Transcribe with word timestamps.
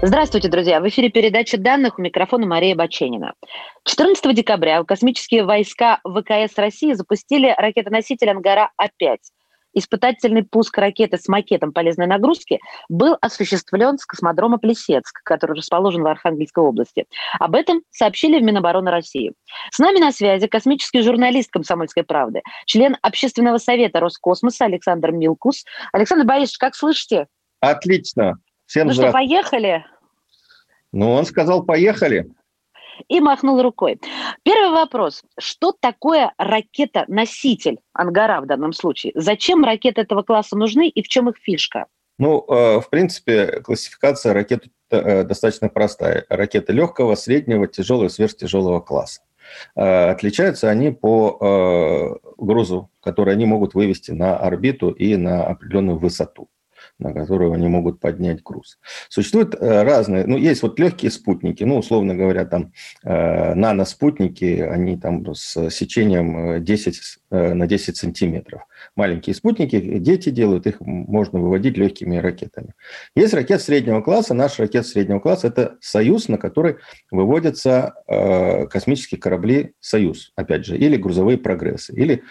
Здравствуйте, 0.00 0.48
друзья! 0.48 0.80
В 0.80 0.86
эфире 0.86 1.08
передача 1.08 1.58
данных 1.58 1.98
у 1.98 2.02
микрофона 2.02 2.46
Мария 2.46 2.76
Баченина. 2.76 3.34
14 3.82 4.32
декабря 4.32 4.84
космические 4.84 5.42
войска 5.42 5.98
ВКС 6.04 6.56
России 6.56 6.92
запустили 6.92 7.52
ракетоноситель 7.58 8.30
«Ангара-А5». 8.30 9.16
Испытательный 9.74 10.44
пуск 10.44 10.78
ракеты 10.78 11.18
с 11.18 11.26
макетом 11.26 11.72
полезной 11.72 12.06
нагрузки 12.06 12.60
был 12.88 13.16
осуществлен 13.20 13.98
с 13.98 14.06
космодрома 14.06 14.58
Плесецк, 14.58 15.20
который 15.24 15.56
расположен 15.56 16.04
в 16.04 16.06
Архангельской 16.06 16.62
области. 16.62 17.06
Об 17.40 17.56
этом 17.56 17.82
сообщили 17.90 18.38
в 18.38 18.42
Минобороны 18.44 18.92
России. 18.92 19.32
С 19.72 19.80
нами 19.80 19.98
на 19.98 20.12
связи 20.12 20.46
космический 20.46 21.02
журналист 21.02 21.50
«Комсомольской 21.50 22.04
правды», 22.04 22.42
член 22.66 22.96
Общественного 23.02 23.58
совета 23.58 23.98
Роскосмоса 23.98 24.66
Александр 24.66 25.10
Милкус. 25.10 25.64
Александр 25.92 26.24
Борисович, 26.24 26.58
как 26.58 26.76
слышите? 26.76 27.26
Отлично. 27.60 28.38
Всем 28.68 28.88
ну 28.88 28.92
что, 28.92 29.10
поехали? 29.10 29.86
Ну, 30.92 31.12
он 31.12 31.24
сказал, 31.24 31.64
поехали. 31.64 32.30
И 33.08 33.18
махнул 33.18 33.62
рукой. 33.62 33.98
Первый 34.42 34.70
вопрос. 34.72 35.22
Что 35.38 35.72
такое 35.72 36.32
ракета-носитель 36.36 37.78
Ангара 37.94 38.42
в 38.42 38.46
данном 38.46 38.74
случае? 38.74 39.12
Зачем 39.14 39.64
ракеты 39.64 40.02
этого 40.02 40.22
класса 40.22 40.54
нужны 40.54 40.88
и 40.88 41.02
в 41.02 41.08
чем 41.08 41.30
их 41.30 41.36
фишка? 41.38 41.86
Ну, 42.18 42.44
э, 42.46 42.80
в 42.80 42.90
принципе, 42.90 43.62
классификация 43.62 44.34
ракет 44.34 44.64
э, 44.90 45.22
достаточно 45.24 45.70
простая. 45.70 46.26
Ракеты 46.28 46.74
легкого, 46.74 47.14
среднего, 47.14 47.68
тяжелого, 47.68 48.08
сверхтяжелого 48.08 48.80
класса. 48.80 49.22
Э, 49.76 50.10
отличаются 50.10 50.68
они 50.68 50.90
по 50.90 52.20
грузу, 52.36 52.90
который 53.00 53.32
они 53.32 53.46
могут 53.46 53.72
вывести 53.72 54.10
на 54.10 54.36
орбиту 54.36 54.90
и 54.90 55.16
на 55.16 55.46
определенную 55.46 55.96
высоту 55.96 56.50
на 56.98 57.12
которую 57.12 57.52
они 57.52 57.68
могут 57.68 58.00
поднять 58.00 58.42
груз. 58.42 58.78
Существуют 59.08 59.54
э, 59.54 59.82
разные, 59.82 60.26
ну, 60.26 60.36
есть 60.36 60.62
вот 60.62 60.78
легкие 60.80 61.10
спутники, 61.10 61.62
ну, 61.62 61.78
условно 61.78 62.14
говоря, 62.14 62.44
там 62.44 62.72
э, 63.04 63.54
наноспутники, 63.54 64.60
они 64.60 64.98
там 64.98 65.24
с 65.34 65.70
сечением 65.70 66.64
10 66.64 67.00
э, 67.30 67.54
на 67.54 67.66
10 67.66 67.96
сантиметров. 67.96 68.62
Маленькие 68.96 69.34
спутники, 69.34 69.78
дети 69.98 70.30
делают, 70.30 70.66
их 70.66 70.80
можно 70.80 71.38
выводить 71.38 71.76
легкими 71.76 72.16
ракетами. 72.16 72.74
Есть 73.14 73.34
ракет 73.34 73.62
среднего 73.62 74.00
класса, 74.00 74.34
наш 74.34 74.58
ракет 74.58 74.86
среднего 74.86 75.20
класса– 75.20 75.46
это 75.48 75.76
«Союз», 75.80 76.28
на 76.28 76.38
который 76.38 76.76
выводятся 77.10 77.94
космические 78.70 79.20
корабли 79.20 79.72
«Союз», 79.80 80.32
опять 80.36 80.64
же, 80.64 80.76
или 80.76 80.96
грузовые 80.96 81.38
прогрессы, 81.38 81.92
или 81.92 82.22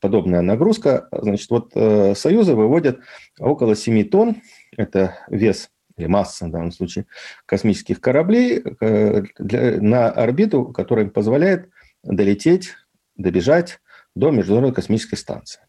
подобная 0.00 0.40
нагрузка. 0.40 1.08
Значит, 1.12 1.50
вот 1.50 1.72
«Союзы» 2.16 2.54
выводят 2.54 3.00
около 3.38 3.76
7 3.76 3.93
7 3.94 4.08
тонн, 4.08 4.42
это 4.76 5.18
вес 5.28 5.70
или 5.96 6.06
масса 6.06 6.46
в 6.46 6.50
данном 6.50 6.72
случае 6.72 7.06
космических 7.46 8.00
кораблей 8.00 8.62
э, 8.80 9.22
для, 9.38 9.80
на 9.80 10.10
орбиту, 10.10 10.66
которая 10.66 11.06
им 11.06 11.10
позволяет 11.12 11.70
долететь, 12.02 12.72
добежать 13.16 13.80
до 14.16 14.30
Международной 14.30 14.74
космической 14.74 15.16
станции. 15.16 15.60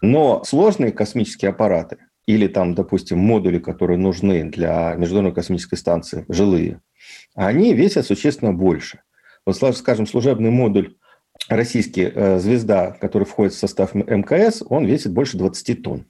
Но 0.00 0.44
сложные 0.44 0.92
космические 0.92 1.50
аппараты 1.50 1.98
или 2.26 2.46
там, 2.46 2.74
допустим, 2.74 3.18
модули, 3.18 3.58
которые 3.58 3.98
нужны 3.98 4.44
для 4.44 4.94
Международной 4.94 5.34
космической 5.34 5.76
станции, 5.76 6.24
жилые, 6.28 6.80
они 7.34 7.74
весят 7.74 8.06
существенно 8.06 8.52
больше. 8.52 9.00
Вот, 9.44 9.56
скажем, 9.76 10.06
служебный 10.06 10.50
модуль 10.50 10.96
российский 11.48 12.10
э, 12.14 12.38
«Звезда», 12.38 12.92
который 12.92 13.24
входит 13.24 13.52
в 13.52 13.58
состав 13.58 13.94
МКС, 13.94 14.62
он 14.66 14.86
весит 14.86 15.12
больше 15.12 15.36
20 15.36 15.82
тонн. 15.82 16.06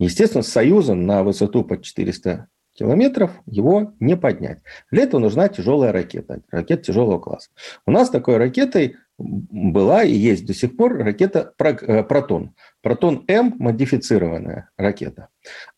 Естественно, 0.00 0.42
с 0.42 0.48
Союзом 0.48 1.06
на 1.06 1.22
высоту 1.22 1.62
под 1.62 1.82
400 1.82 2.46
километров 2.72 3.32
его 3.44 3.92
не 4.00 4.16
поднять. 4.16 4.60
Для 4.90 5.02
этого 5.02 5.20
нужна 5.20 5.48
тяжелая 5.48 5.92
ракета, 5.92 6.40
ракета 6.50 6.84
тяжелого 6.84 7.18
класса. 7.18 7.50
У 7.84 7.90
нас 7.90 8.08
такой 8.08 8.38
ракетой 8.38 8.96
была 9.18 10.02
и 10.02 10.14
есть 10.14 10.46
до 10.46 10.54
сих 10.54 10.74
пор 10.78 10.96
ракета 10.96 11.52
э, 11.58 12.02
«Протон». 12.02 12.54
«Протон-М»– 12.80 13.56
модифицированная 13.58 14.70
ракета. 14.78 15.28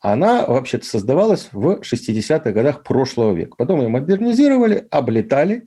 Она 0.00 0.46
вообще-то 0.46 0.86
создавалась 0.86 1.48
в 1.50 1.80
60-х 1.80 2.52
годах 2.52 2.84
прошлого 2.84 3.32
века. 3.32 3.56
Потом 3.58 3.80
ее 3.80 3.88
модернизировали, 3.88 4.86
облетали, 4.92 5.64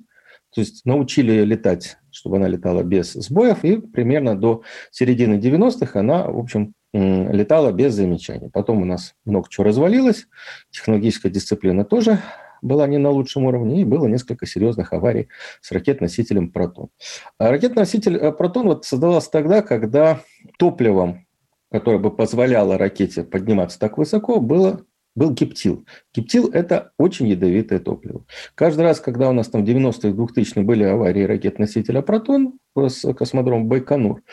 то 0.53 0.61
есть 0.61 0.85
научили 0.85 1.44
летать, 1.44 1.97
чтобы 2.11 2.38
она 2.38 2.47
летала 2.47 2.83
без 2.83 3.11
сбоев, 3.11 3.65
и 3.65 3.81
примерно 3.81 4.39
до 4.39 4.61
середины 4.91 5.33
90-х 5.33 5.99
она, 5.99 6.25
в 6.27 6.39
общем, 6.39 6.75
летала 6.95 7.72
без 7.72 7.94
замечаний. 7.94 8.50
Потом 8.50 8.81
у 8.81 8.85
нас 8.85 9.16
много 9.25 9.50
чего 9.50 9.66
развалилось, 9.66 10.28
технологическая 10.72 11.29
дисциплина 11.29 11.83
тоже 11.83 12.19
была 12.61 12.88
не 12.88 12.97
на 12.97 13.09
лучшем 13.09 13.45
уровне, 13.45 13.81
и 13.81 13.85
было 13.85 14.07
несколько 14.07 14.45
серьезных 14.45 14.94
аварий 14.94 15.28
с 15.61 15.72
ракет-носителем 15.72 16.51
«Протон». 16.51 16.89
А 17.38 17.51
ракет-носитель 17.51 18.17
э, 18.17 18.31
«Протон» 18.31 18.67
вот 18.67 18.85
создавался 18.85 19.29
тогда, 19.29 19.61
когда 19.61 20.22
топливом, 20.57 21.28
которое 21.72 22.00
бы 22.00 22.16
позволяло 22.16 22.78
ракете 22.78 23.23
подниматься 23.23 23.77
так 23.77 23.97
высоко, 23.97 24.39
было 24.39 24.81
был 25.16 25.31
гептил. 25.31 25.85
Гептил– 26.13 26.50
это 26.53 26.91
очень 26.97 27.27
ядовитое 27.27 27.79
топливо. 27.79 28.25
Каждый 28.53 28.81
раз, 28.81 29.00
когда 29.00 29.29
у 29.29 29.33
нас 29.33 29.47
там 29.47 29.63
в 29.63 29.67
90-х, 29.69 30.09
2000-х 30.09 30.62
были 30.62 30.83
аварии 30.83 31.23
ракет-носителя 31.23 32.01
«Протон» 32.01 32.59
с 32.75 33.13
космодрома 33.13 33.66
Байконур, 33.66 34.23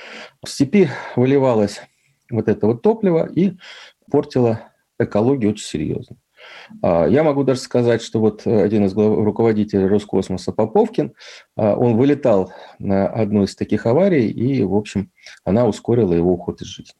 в 0.44 0.48
степи 0.48 0.88
выливалось 1.14 1.82
вот 2.32 2.48
это 2.48 2.66
вот 2.66 2.82
топливо 2.82 3.26
и 3.26 3.56
портило 4.10 4.60
экологию 4.98 5.52
очень 5.52 5.64
серьезно. 5.64 6.16
А, 6.82 7.06
я 7.06 7.22
могу 7.22 7.44
даже 7.44 7.60
сказать, 7.60 8.02
что 8.02 8.20
вот 8.20 8.46
один 8.46 8.84
из 8.86 8.94
руководителей 8.94 9.86
Роскосмоса 9.86 10.52
Поповкин, 10.52 11.14
а, 11.56 11.76
он 11.76 11.96
вылетал 11.96 12.52
на 12.78 13.06
одну 13.06 13.44
из 13.44 13.54
таких 13.54 13.86
аварий, 13.86 14.30
и, 14.30 14.62
в 14.62 14.74
общем, 14.74 15.10
она 15.44 15.66
ускорила 15.66 16.12
его 16.12 16.32
уход 16.32 16.60
из 16.62 16.66
жизни. 16.66 16.94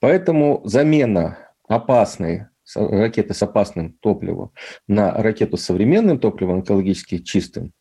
Поэтому 0.00 0.62
замена 0.64 1.38
опасной 1.68 2.46
ракеты 2.74 3.34
с 3.34 3.42
опасным 3.42 3.94
топливом 3.94 4.52
на 4.86 5.12
ракету 5.12 5.56
с 5.56 5.64
современным 5.64 6.18
топливом, 6.18 6.60
экологически 6.60 7.18
чистым, 7.18 7.72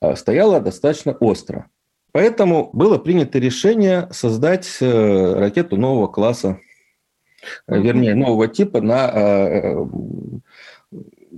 а, 0.00 0.16
стояла 0.16 0.60
достаточно 0.60 1.12
остро. 1.12 1.68
Поэтому 2.12 2.70
было 2.72 2.98
принято 2.98 3.38
решение 3.38 4.08
создать 4.10 4.78
э, 4.80 5.34
ракету 5.34 5.76
нового 5.76 6.06
класса, 6.06 6.58
э, 7.66 7.78
вернее, 7.80 8.14
нового 8.14 8.48
типа 8.48 8.80
на 8.80 9.10
э, 9.12 9.86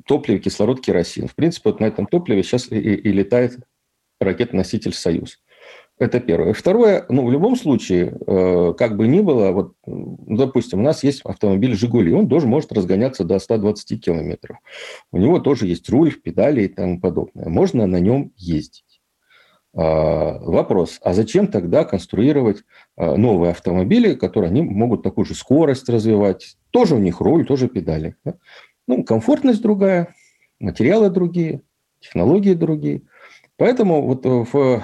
топливе 0.06 0.38
кислород 0.38 0.80
керосин. 0.80 1.26
В 1.26 1.34
принципе, 1.34 1.70
вот 1.70 1.80
на 1.80 1.86
этом 1.86 2.06
топливе 2.06 2.42
сейчас 2.42 2.70
и, 2.70 2.78
и 2.78 3.12
летает 3.12 3.58
ракета-носитель 4.20 4.92
«Союз». 4.92 5.40
Это 5.98 6.18
первое. 6.18 6.54
Второе, 6.54 7.04
ну, 7.10 7.26
в 7.26 7.30
любом 7.30 7.56
случае, 7.56 8.16
как 8.78 8.96
бы 8.96 9.06
ни 9.06 9.20
было, 9.20 9.50
вот, 9.50 9.74
допустим, 9.84 10.80
у 10.80 10.82
нас 10.82 11.04
есть 11.04 11.20
автомобиль 11.24 11.74
«Жигули», 11.74 12.14
он 12.14 12.26
тоже 12.26 12.46
может 12.46 12.72
разгоняться 12.72 13.24
до 13.24 13.38
120 13.38 14.02
километров. 14.02 14.56
У 15.12 15.18
него 15.18 15.40
тоже 15.40 15.66
есть 15.66 15.90
руль, 15.90 16.14
педали 16.14 16.62
и 16.62 16.68
тому 16.68 17.00
подобное. 17.00 17.50
Можно 17.50 17.86
на 17.86 18.00
нем 18.00 18.32
ездить. 18.36 18.89
А, 19.72 20.38
вопрос, 20.40 20.98
а 21.02 21.14
зачем 21.14 21.46
тогда 21.46 21.84
конструировать 21.84 22.64
а, 22.96 23.16
новые 23.16 23.52
автомобили, 23.52 24.14
которые 24.14 24.50
они 24.50 24.62
могут 24.62 25.02
такую 25.02 25.24
же 25.24 25.34
скорость 25.34 25.88
развивать, 25.88 26.56
тоже 26.70 26.96
у 26.96 26.98
них 26.98 27.20
руль, 27.20 27.46
тоже 27.46 27.68
педали. 27.68 28.16
Ну, 28.88 29.04
комфортность 29.04 29.62
другая, 29.62 30.14
материалы 30.58 31.10
другие, 31.10 31.62
технологии 32.00 32.54
другие. 32.54 33.02
Поэтому 33.56 34.02
вот 34.02 34.24
в 34.24 34.82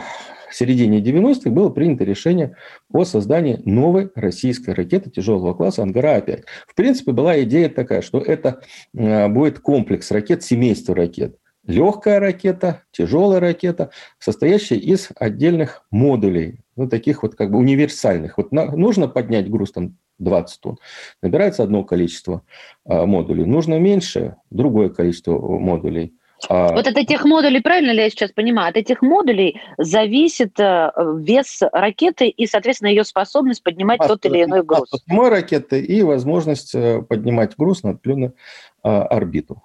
середине 0.53 1.01
90-х 1.01 1.51
было 1.51 1.71
принято 1.71 2.05
решение 2.05 2.57
о 2.93 3.05
создании 3.05 3.61
новой 3.65 4.11
российской 4.15 4.71
ракеты 4.71 5.11
тяжелого 5.11 5.55
класса 5.55 5.83
«Ангара-5». 5.83 6.45
В 6.69 6.75
принципе, 6.77 7.11
была 7.11 7.43
идея 7.43 7.69
такая, 7.69 8.03
что 8.03 8.21
это 8.21 8.61
а, 8.97 9.29
будет 9.29 9.59
комплекс 9.59 10.13
ракет, 10.13 10.45
семейство 10.45 10.95
ракет 10.95 11.37
легкая 11.67 12.21
ракета, 12.21 12.83
тяжелая 12.93 13.41
ракета, 13.41 13.91
состоящая 14.19 14.77
из 14.77 15.09
отдельных 15.17 15.85
модулей, 15.91 16.61
ну, 16.77 16.89
таких 16.89 17.23
вот 17.23 17.35
как 17.35 17.51
бы 17.51 17.59
универсальных. 17.59 18.39
Вот 18.39 18.53
на, 18.53 18.71
нужно 18.71 19.09
поднять 19.09 19.51
груз 19.51 19.73
там 19.73 19.97
20 20.19 20.61
тонн, 20.61 20.79
набирается 21.23 21.63
одно 21.63 21.85
количество 21.85 22.43
а, 22.85 23.07
модулей. 23.07 23.45
Нужно 23.45 23.79
меньше, 23.79 24.37
другое 24.51 24.89
количество 24.89 25.39
модулей. 25.39 26.15
А... 26.49 26.75
Вот 26.75 26.87
от 26.87 26.97
этих 26.97 27.25
модулей, 27.25 27.61
правильно 27.61 27.93
ли 27.93 28.03
я 28.03 28.11
сейчас 28.11 28.31
понимаю, 28.31 28.71
от 28.71 28.77
этих 28.77 29.01
модулей 29.01 29.61
зависит 29.79 30.61
э, 30.61 30.91
вес 31.19 31.63
ракеты 31.73 32.29
и, 32.29 32.47
соответственно, 32.47 32.89
ее 32.89 33.05
способность 33.05 33.63
поднимать 33.63 34.01
масса, 34.01 34.17
тот 34.17 34.27
или 34.27 34.45
иной 34.45 34.63
груз. 34.63 34.91
Самой 35.09 35.31
ракеты 35.31 35.81
и 35.81 36.03
возможность 36.03 36.75
э, 36.75 37.01
поднимать 37.03 37.57
груз 37.57 37.83
на 37.83 37.91
определенную 37.91 38.35
а, 38.83 39.05
орбиту. 39.05 39.63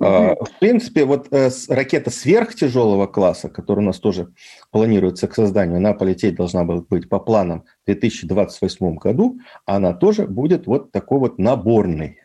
Mm-hmm. 0.00 0.44
В 0.44 0.58
принципе, 0.58 1.04
вот 1.04 1.28
э, 1.30 1.50
ракета 1.68 2.10
сверхтяжелого 2.10 3.06
класса, 3.06 3.48
которая 3.48 3.84
у 3.84 3.86
нас 3.86 4.00
тоже 4.00 4.32
планируется 4.70 5.28
к 5.28 5.34
созданию, 5.34 5.76
она 5.76 5.94
полететь 5.94 6.34
должна 6.34 6.64
быть 6.64 7.08
по 7.08 7.20
планам 7.20 7.64
в 7.82 7.86
2028 7.86 8.96
году, 8.96 9.38
она 9.66 9.92
тоже 9.92 10.26
будет 10.26 10.66
вот 10.66 10.90
такой 10.90 11.18
вот 11.18 11.38
наборной. 11.38 12.18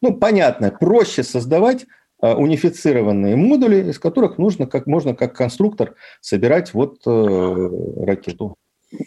Ну, 0.00 0.14
понятно, 0.14 0.70
проще 0.70 1.22
создавать 1.22 1.86
а, 2.20 2.34
унифицированные 2.34 3.36
модули, 3.36 3.90
из 3.90 3.98
которых 3.98 4.38
нужно 4.38 4.66
как 4.66 4.86
можно 4.86 5.14
как 5.14 5.34
конструктор 5.34 5.94
собирать 6.20 6.74
вот 6.74 7.00
э, 7.06 7.70
ракету 8.04 8.56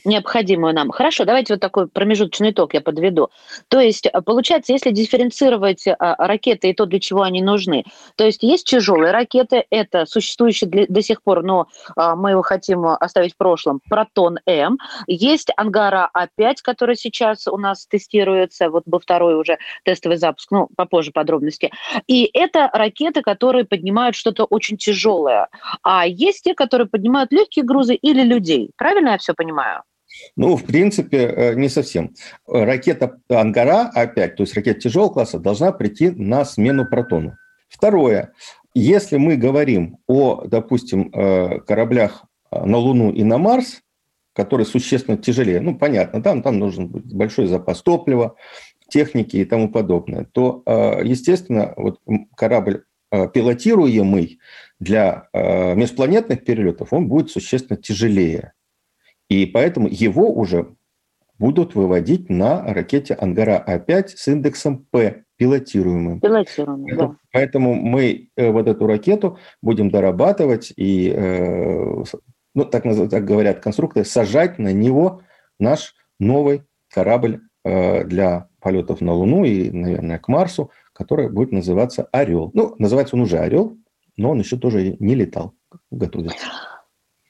необходимую 0.06 0.74
нам. 0.74 0.92
Хорошо, 0.92 1.26
давайте 1.26 1.54
вот 1.54 1.60
такой 1.60 1.88
промежуточный 1.88 2.52
итог 2.52 2.74
я 2.74 2.82
подведу. 2.82 3.30
То 3.68 3.80
есть, 3.80 4.06
э, 4.06 4.22
получается, 4.22 4.74
если 4.74 4.92
дифференцировать 4.92 5.88
а, 5.88 6.16
ракеты 6.28 6.70
и 6.70 6.74
то, 6.74 6.86
для 6.86 7.00
чего 7.00 7.22
они 7.22 7.42
нужны, 7.42 7.84
то 8.16 8.26
есть 8.26 8.44
есть 8.44 8.68
тяжелые 8.68 9.12
ракеты, 9.12 9.66
это 9.70 10.06
существующие 10.06 10.70
для, 10.70 10.86
до 10.88 11.02
сих 11.02 11.22
пор, 11.22 11.44
но 11.44 11.68
а, 11.96 12.16
мы 12.16 12.32
его 12.32 12.42
хотим 12.42 12.86
оставить 12.86 13.34
в 13.34 13.38
прошлом, 13.38 13.82
Протон-М, 13.90 14.78
есть 15.08 15.50
Ангара-А5, 15.58 16.56
который 16.64 16.96
сейчас 16.96 17.48
у 17.48 17.58
нас 17.58 17.86
тестируется, 17.88 18.70
вот 18.70 18.84
был 18.86 19.00
второй 19.00 19.36
уже 19.36 19.58
тестовый 19.84 20.18
запуск, 20.18 20.52
ну, 20.52 20.70
попозже 20.76 21.12
подробности. 21.12 21.72
И 22.08 22.30
это 22.34 22.70
ракеты, 22.74 23.22
которые 23.22 23.66
поднимают 23.66 24.16
что-то 24.16 24.46
очень 24.46 24.78
тяжелое. 24.78 25.48
А 25.82 26.06
есть 26.08 26.44
те, 26.44 26.54
которые 26.54 26.88
поднимают 26.88 27.32
легкие 27.32 27.66
грузы 27.66 27.96
или 27.96 28.24
людей. 28.24 28.72
Правильно 28.78 29.10
я 29.10 29.18
все 29.18 29.34
понимаю? 29.34 29.73
Ну, 30.36 30.56
в 30.56 30.64
принципе, 30.64 31.18
э, 31.18 31.54
не 31.56 31.70
совсем. 31.70 32.14
Ракета 32.48 33.18
«Ангара» 33.30 33.90
опять, 33.94 34.36
то 34.36 34.44
есть 34.44 34.56
ракета 34.56 34.82
тяжелого 34.82 35.14
класса, 35.14 35.40
должна 35.40 35.72
прийти 35.72 36.12
на 36.12 36.46
смену 36.46 36.86
«Протону». 36.86 37.36
Второе. 37.70 38.34
Если 38.74 39.18
мы 39.18 39.36
говорим 39.36 39.98
о, 40.08 40.46
допустим, 40.46 41.12
э, 41.14 41.60
кораблях 41.62 42.26
э, 42.52 42.66
на 42.66 42.78
Луну 42.78 43.12
и 43.12 43.24
на 43.24 43.38
Марс, 43.38 43.82
которые 44.34 44.66
существенно 44.66 45.18
тяжелее, 45.18 45.62
ну, 45.62 45.76
понятно, 45.76 46.22
там, 46.22 46.42
там 46.42 46.58
нужен 46.58 46.88
большой 46.88 47.46
запас 47.46 47.82
топлива, 47.84 48.36
техники 48.90 49.38
и 49.38 49.46
тому 49.46 49.70
подобное, 49.70 50.26
то, 50.32 50.62
естественно, 51.04 51.74
вот 51.78 52.00
корабль 52.36 52.84
пилотируемый 53.12 54.40
для 54.80 55.30
межпланетных 55.34 56.44
перелетов, 56.44 56.94
он 56.94 57.08
будет 57.08 57.32
существенно 57.32 57.78
тяжелее. 57.78 58.54
И 59.30 59.46
поэтому 59.46 59.88
его 59.90 60.32
уже 60.32 60.76
будут 61.40 61.76
выводить 61.76 62.30
на 62.30 62.64
ракете 62.74 63.18
Ангара-А5 63.20 64.10
с 64.16 64.28
индексом 64.28 64.86
П, 64.92 65.24
пилотируемым. 65.38 66.22
Пилотируемым, 66.22 66.98
да. 66.98 67.16
Поэтому 67.32 67.74
мы 67.74 68.30
э, 68.36 68.52
вот 68.52 68.68
эту 68.68 68.88
ракету 68.88 69.38
будем 69.62 69.90
дорабатывать 69.90 70.72
и, 70.76 71.12
э, 71.14 72.04
ну, 72.54 72.66
так, 72.66 72.84
так 72.84 73.26
говорят 73.26 73.60
конструкторы, 73.60 74.06
сажать 74.06 74.60
на 74.60 74.72
него 74.72 75.22
наш 75.60 75.96
новый 76.20 76.64
корабль 76.94 77.42
э, 77.66 78.04
для 78.06 78.48
полетов 78.60 79.02
на 79.02 79.14
Луну 79.14 79.44
и, 79.44 79.70
наверное, 79.72 80.20
к 80.20 80.28
Марсу, 80.28 80.72
который 80.94 81.30
будет 81.30 81.52
называться 81.52 82.08
«Орел». 82.12 82.52
Ну, 82.54 82.76
называется 82.78 83.16
он 83.16 83.24
уже 83.24 83.40
«Орел», 83.40 83.78
но 84.16 84.32
он 84.32 84.40
еще 84.40 84.58
тоже 84.58 84.96
не 85.00 85.16
летал, 85.16 85.54
готовится. 85.92 86.46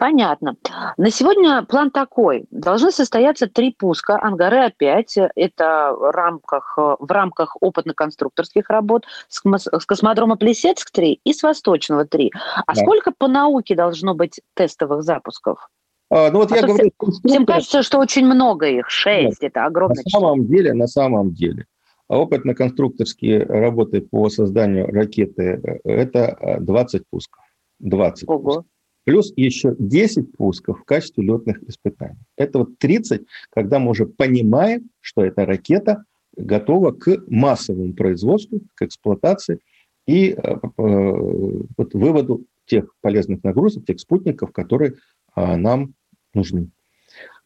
Понятно. 0.04 0.58
На 0.98 1.12
сегодня 1.12 1.64
план 1.64 1.90
такой. 1.90 2.44
Должны 2.52 2.92
состояться 2.92 3.48
три 3.48 3.72
пуска. 3.72 4.20
Ангары 4.22 4.66
опять. 4.66 5.18
Это 5.18 5.96
в 5.98 6.12
рамках, 6.12 6.78
в 6.78 7.10
рамках 7.10 7.56
опытно-конструкторских 7.62 8.64
работ 8.68 9.06
с, 9.30 9.42
с 9.46 9.86
космодрома 9.86 10.36
Плесецк-3 10.36 11.20
и 11.24 11.32
с 11.32 11.42
Восточного 11.42 12.04
3. 12.04 12.34
А 12.68 12.74
да. 12.74 12.82
сколько 12.82 13.14
по 13.18 13.30
науке 13.30 13.76
должно 13.76 14.14
быть 14.14 14.42
тестовых 14.56 15.04
запусков? 15.04 15.70
А, 16.10 16.32
ну 16.32 16.40
вот 16.40 16.52
а 16.52 16.58
я 16.58 16.64
говорю, 16.64 16.92
всем, 17.00 17.12
всем 17.26 17.46
кажется, 17.46 17.82
что 17.82 18.00
очень 18.00 18.26
много 18.26 18.68
их, 18.68 18.90
шесть, 18.90 19.42
Нет, 19.42 19.52
это 19.52 19.64
огромное 19.64 20.04
На 20.04 20.20
самом 20.20 20.46
деле, 20.48 20.74
на 20.74 20.88
самом 20.88 21.34
деле, 21.34 21.66
опытно-конструкторские 22.10 23.46
работы 23.46 24.02
по 24.02 24.28
созданию 24.28 24.86
ракеты 24.88 25.80
это 25.86 26.58
20 26.60 27.02
э, 27.02 27.04
пусков. 27.10 27.42
20 27.80 28.28
Ого. 28.28 28.40
пусков. 28.40 28.66
Плюс 29.06 29.34
еще 29.36 29.76
10 29.78 30.32
пусков 30.38 30.82
в 30.82 30.84
качестве 30.86 31.24
летных 31.24 31.62
испытаний. 31.64 32.20
Это 32.38 32.60
вот 32.60 32.78
30, 32.78 33.24
когда 33.50 33.80
мы 33.80 33.92
уже 33.92 34.06
понимаем, 34.06 34.90
что 35.02 35.24
эта 35.24 35.46
ракета 35.46 36.06
готова 36.38 36.92
к 36.92 37.24
массовому 37.28 37.94
производству, 37.94 38.62
к 38.76 38.84
эксплуатации 38.84 39.60
и 40.08 40.32
э, 40.32 40.36
э, 40.36 40.58
вот, 40.78 41.94
выводу 41.94 42.46
тех 42.66 42.94
полезных 43.02 43.44
нагрузок, 43.44 43.86
тех 43.86 44.00
спутников, 44.00 44.52
которые 44.52 44.96
а, 45.36 45.58
нам 45.58 45.94
нужны. 46.34 46.70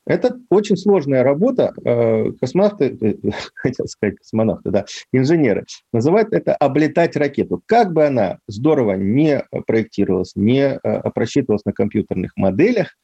Это 0.07 0.39
очень 0.49 0.77
сложная 0.77 1.21
работа. 1.21 1.73
Э, 1.83 2.31
космонавты, 2.39 2.97
э, 2.99 3.15
хотел 3.55 3.87
сказать 3.87 4.17
космонавты, 4.17 4.71
да, 4.71 4.85
инженеры, 5.11 5.65
называют 5.91 6.33
это 6.33 6.55
облетать 6.55 7.17
ракету. 7.17 7.61
Как 7.65 7.91
бы 7.91 8.05
она 8.05 8.39
здорово 8.47 8.93
не 8.93 9.43
проектировалась, 9.65 10.31
не 10.35 10.79
э, 10.81 11.09
просчитывалась 11.13 11.65
на 11.65 11.73
компьютерных 11.73 12.31
моделях, 12.37 12.95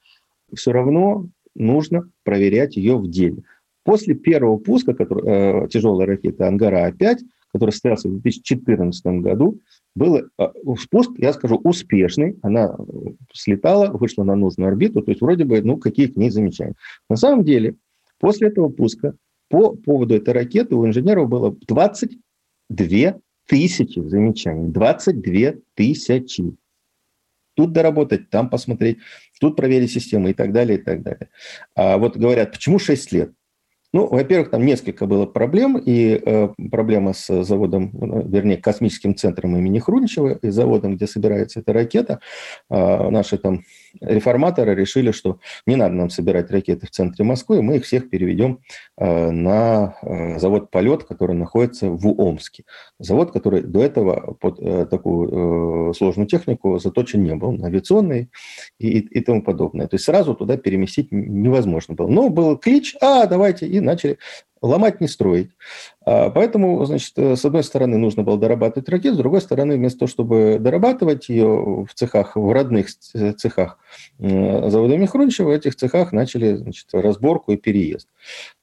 все 0.55 0.71
равно 0.71 1.27
нужно 1.55 2.09
проверять 2.23 2.77
ее 2.77 2.97
в 2.97 3.09
деле. 3.09 3.43
После 3.83 4.15
первого 4.15 4.57
пуска 4.57 4.93
который, 4.93 5.67
тяжелой 5.67 6.05
ракеты 6.05 6.45
«Ангара-5», 6.45 7.17
который 7.51 7.71
состоялся 7.71 8.07
в 8.07 8.13
2014 8.13 9.05
году, 9.21 9.59
был 9.95 10.17
э, 10.17 10.47
спуск, 10.79 11.11
я 11.17 11.33
скажу, 11.33 11.59
успешный. 11.63 12.37
Она 12.41 12.75
э, 12.77 12.83
слетала, 13.33 13.91
вышла 13.91 14.23
на 14.23 14.35
нужную 14.35 14.69
орбиту, 14.69 15.01
то 15.01 15.11
есть 15.11 15.21
вроде 15.21 15.45
бы, 15.45 15.61
ну, 15.61 15.77
какие 15.77 16.07
к 16.07 16.15
ней 16.15 16.29
замечания. 16.29 16.75
На 17.09 17.15
самом 17.15 17.43
деле, 17.43 17.75
после 18.19 18.47
этого 18.47 18.69
пуска 18.69 19.13
по 19.49 19.75
поводу 19.75 20.15
этой 20.15 20.33
ракеты 20.33 20.75
у 20.75 20.85
инженеров 20.85 21.29
было 21.29 21.55
22 21.67 23.19
тысячи 23.47 23.99
замечаний. 23.99 24.71
22 24.71 25.61
тысячи. 25.75 26.55
Тут 27.55 27.71
доработать, 27.71 28.31
там 28.31 28.49
посмотреть, 28.49 28.97
тут 29.39 29.55
проверить 29.55 29.91
систему 29.91 30.29
и 30.29 30.33
так 30.33 30.51
далее, 30.53 30.79
и 30.79 30.81
так 30.81 31.03
далее. 31.03 31.29
А 31.75 31.99
вот 31.99 32.17
говорят, 32.17 32.51
почему 32.51 32.79
6 32.79 33.11
лет? 33.11 33.31
Ну, 33.93 34.07
во-первых, 34.07 34.49
там 34.49 34.65
несколько 34.65 35.05
было 35.05 35.27
проблем, 35.27 35.77
и 35.77 36.19
э, 36.25 36.49
проблема 36.71 37.13
с 37.13 37.43
заводом, 37.43 37.91
ну, 37.93 38.27
вернее, 38.27 38.57
космическим 38.57 39.15
центром 39.15 39.55
имени 39.55 39.77
Хруничева 39.77 40.39
и 40.41 40.49
заводом, 40.49 40.95
где 40.95 41.05
собирается 41.05 41.59
эта 41.59 41.73
ракета. 41.73 42.19
Э, 42.71 43.09
наши 43.09 43.37
там 43.37 43.63
реформаторы 44.01 44.75
решили, 44.75 45.11
что 45.11 45.39
не 45.65 45.75
надо 45.75 45.95
нам 45.95 46.09
собирать 46.09 46.51
ракеты 46.51 46.87
в 46.87 46.91
центре 46.91 47.23
Москвы, 47.23 47.61
мы 47.61 47.77
их 47.77 47.85
всех 47.85 48.09
переведем 48.09 48.59
э, 48.97 49.31
на 49.31 49.95
э, 50.01 50.39
завод 50.39 50.71
«Полет», 50.71 51.03
который 51.03 51.35
находится 51.35 51.89
в 51.89 52.07
Омске. 52.19 52.65
Завод, 52.99 53.31
который 53.31 53.61
до 53.61 53.83
этого 53.83 54.35
под 54.39 54.59
э, 54.59 54.85
такую 54.85 55.93
сложную 55.93 56.27
технику 56.27 56.79
заточен 56.79 57.23
не 57.23 57.35
был, 57.35 57.63
авиационный 57.63 58.29
и, 58.79 58.99
и, 58.99 58.99
и 58.99 59.21
тому 59.21 59.41
подобное. 59.41 59.87
То 59.87 59.95
есть 59.95 60.05
сразу 60.05 60.35
туда 60.35 60.57
переместить 60.57 61.11
невозможно 61.11 61.95
было. 61.95 62.07
Но 62.07 62.29
был 62.29 62.57
клич, 62.57 62.95
а, 63.01 63.25
давайте, 63.27 63.67
и 63.67 63.79
начали 63.79 64.17
ломать, 64.63 65.01
не 65.01 65.07
строить. 65.07 65.51
А, 66.05 66.29
поэтому, 66.29 66.83
значит, 66.85 67.11
э, 67.17 67.35
с 67.35 67.43
одной 67.43 67.63
стороны, 67.63 67.97
нужно 67.97 68.23
было 68.23 68.37
дорабатывать 68.39 68.89
ракету, 68.89 69.15
с 69.15 69.17
другой 69.17 69.41
стороны, 69.41 69.75
вместо 69.75 69.99
того, 69.99 70.09
чтобы 70.09 70.57
дорабатывать 70.59 71.29
ее 71.29 71.85
в 71.85 71.93
цехах, 71.93 72.35
в 72.35 72.51
родных 72.51 72.89
цехах 72.89 73.77
завода 74.17 74.97
Михрунчева, 74.97 75.49
в 75.49 75.51
этих 75.51 75.75
цехах 75.75 76.13
начали 76.13 76.55
значит, 76.55 76.87
разборку 76.93 77.51
и 77.51 77.57
переезд. 77.57 78.07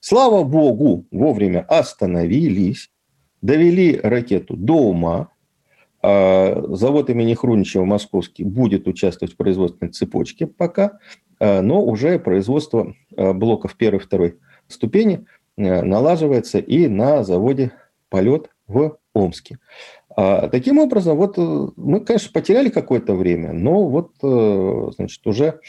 Слава 0.00 0.42
богу, 0.42 1.06
вовремя 1.10 1.66
остановились, 1.68 2.90
довели 3.42 4.00
ракету 4.02 4.56
до 4.56 4.74
ума, 4.74 5.28
а, 6.02 6.64
Завод 6.68 7.10
имени 7.10 7.34
Хруничева 7.34 7.84
московский 7.84 8.44
будет 8.44 8.88
участвовать 8.88 9.34
в 9.34 9.36
производственной 9.36 9.92
цепочке 9.92 10.46
пока, 10.46 10.98
а, 11.38 11.60
но 11.60 11.84
уже 11.84 12.18
производство 12.18 12.94
блоков 13.14 13.76
первой 13.76 13.98
и 13.98 14.02
второй 14.02 14.38
ступени 14.72 15.16
э, 15.16 15.39
налаживается 15.60 16.58
и 16.58 16.88
на 16.88 17.24
заводе 17.24 17.72
«Полет» 18.08 18.50
в 18.66 18.98
Омске. 19.14 19.58
А, 20.16 20.48
таким 20.48 20.78
образом, 20.78 21.16
вот 21.16 21.38
э, 21.38 21.68
мы, 21.76 22.00
конечно, 22.00 22.30
потеряли 22.32 22.68
какое-то 22.68 23.14
время, 23.14 23.52
но 23.52 23.88
вот, 23.88 24.12
э, 24.22 24.90
значит, 24.96 25.26
уже 25.26 25.60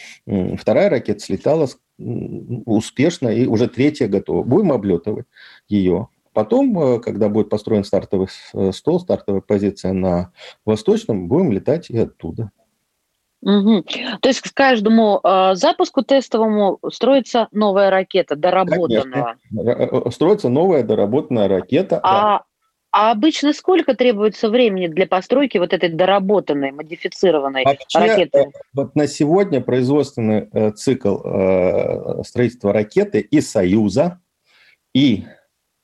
вторая 0.57 0.89
ракета 0.89 1.19
слетала 1.19 1.67
успешно, 1.97 3.29
и 3.29 3.45
уже 3.45 3.67
третья 3.67 4.07
готова. 4.07 4.43
Будем 4.43 4.71
облетывать 4.71 5.27
ее. 5.67 6.07
потом, 6.33 7.01
когда 7.01 7.29
будет 7.29 7.49
построен 7.49 7.83
стартовый 7.83 8.27
стол, 8.71 8.99
стартовая 8.99 9.41
позиция 9.41 9.93
на 9.93 10.31
Восточном, 10.65 11.27
будем 11.27 11.51
летать 11.51 11.89
и 11.89 11.97
оттуда. 11.97 12.51
Угу. 13.41 13.85
То 14.21 14.29
есть 14.29 14.41
к 14.41 14.53
каждому 14.53 15.19
э, 15.23 15.55
запуску 15.55 16.03
тестовому 16.03 16.79
строится 16.91 17.47
новая 17.51 17.89
ракета, 17.89 18.35
доработанная. 18.35 19.37
Конечно. 19.49 20.11
Строится 20.11 20.49
новая 20.49 20.83
доработанная 20.83 21.47
ракета. 21.47 21.99
А, 22.03 22.37
да. 22.37 22.43
а 22.91 23.11
обычно 23.11 23.53
сколько 23.53 23.95
требуется 23.95 24.49
времени 24.49 24.87
для 24.87 25.07
постройки 25.07 25.57
вот 25.57 25.73
этой 25.73 25.89
доработанной, 25.89 26.71
модифицированной 26.71 27.63
Вообще, 27.65 27.99
ракеты? 27.99 28.51
Вот 28.73 28.95
на 28.95 29.07
сегодня 29.07 29.59
производственный 29.59 30.47
э, 30.53 30.71
цикл 30.71 31.17
э, 31.23 32.23
строительства 32.23 32.71
ракеты 32.71 33.21
и 33.21 33.41
Союза, 33.41 34.19
и 34.93 35.25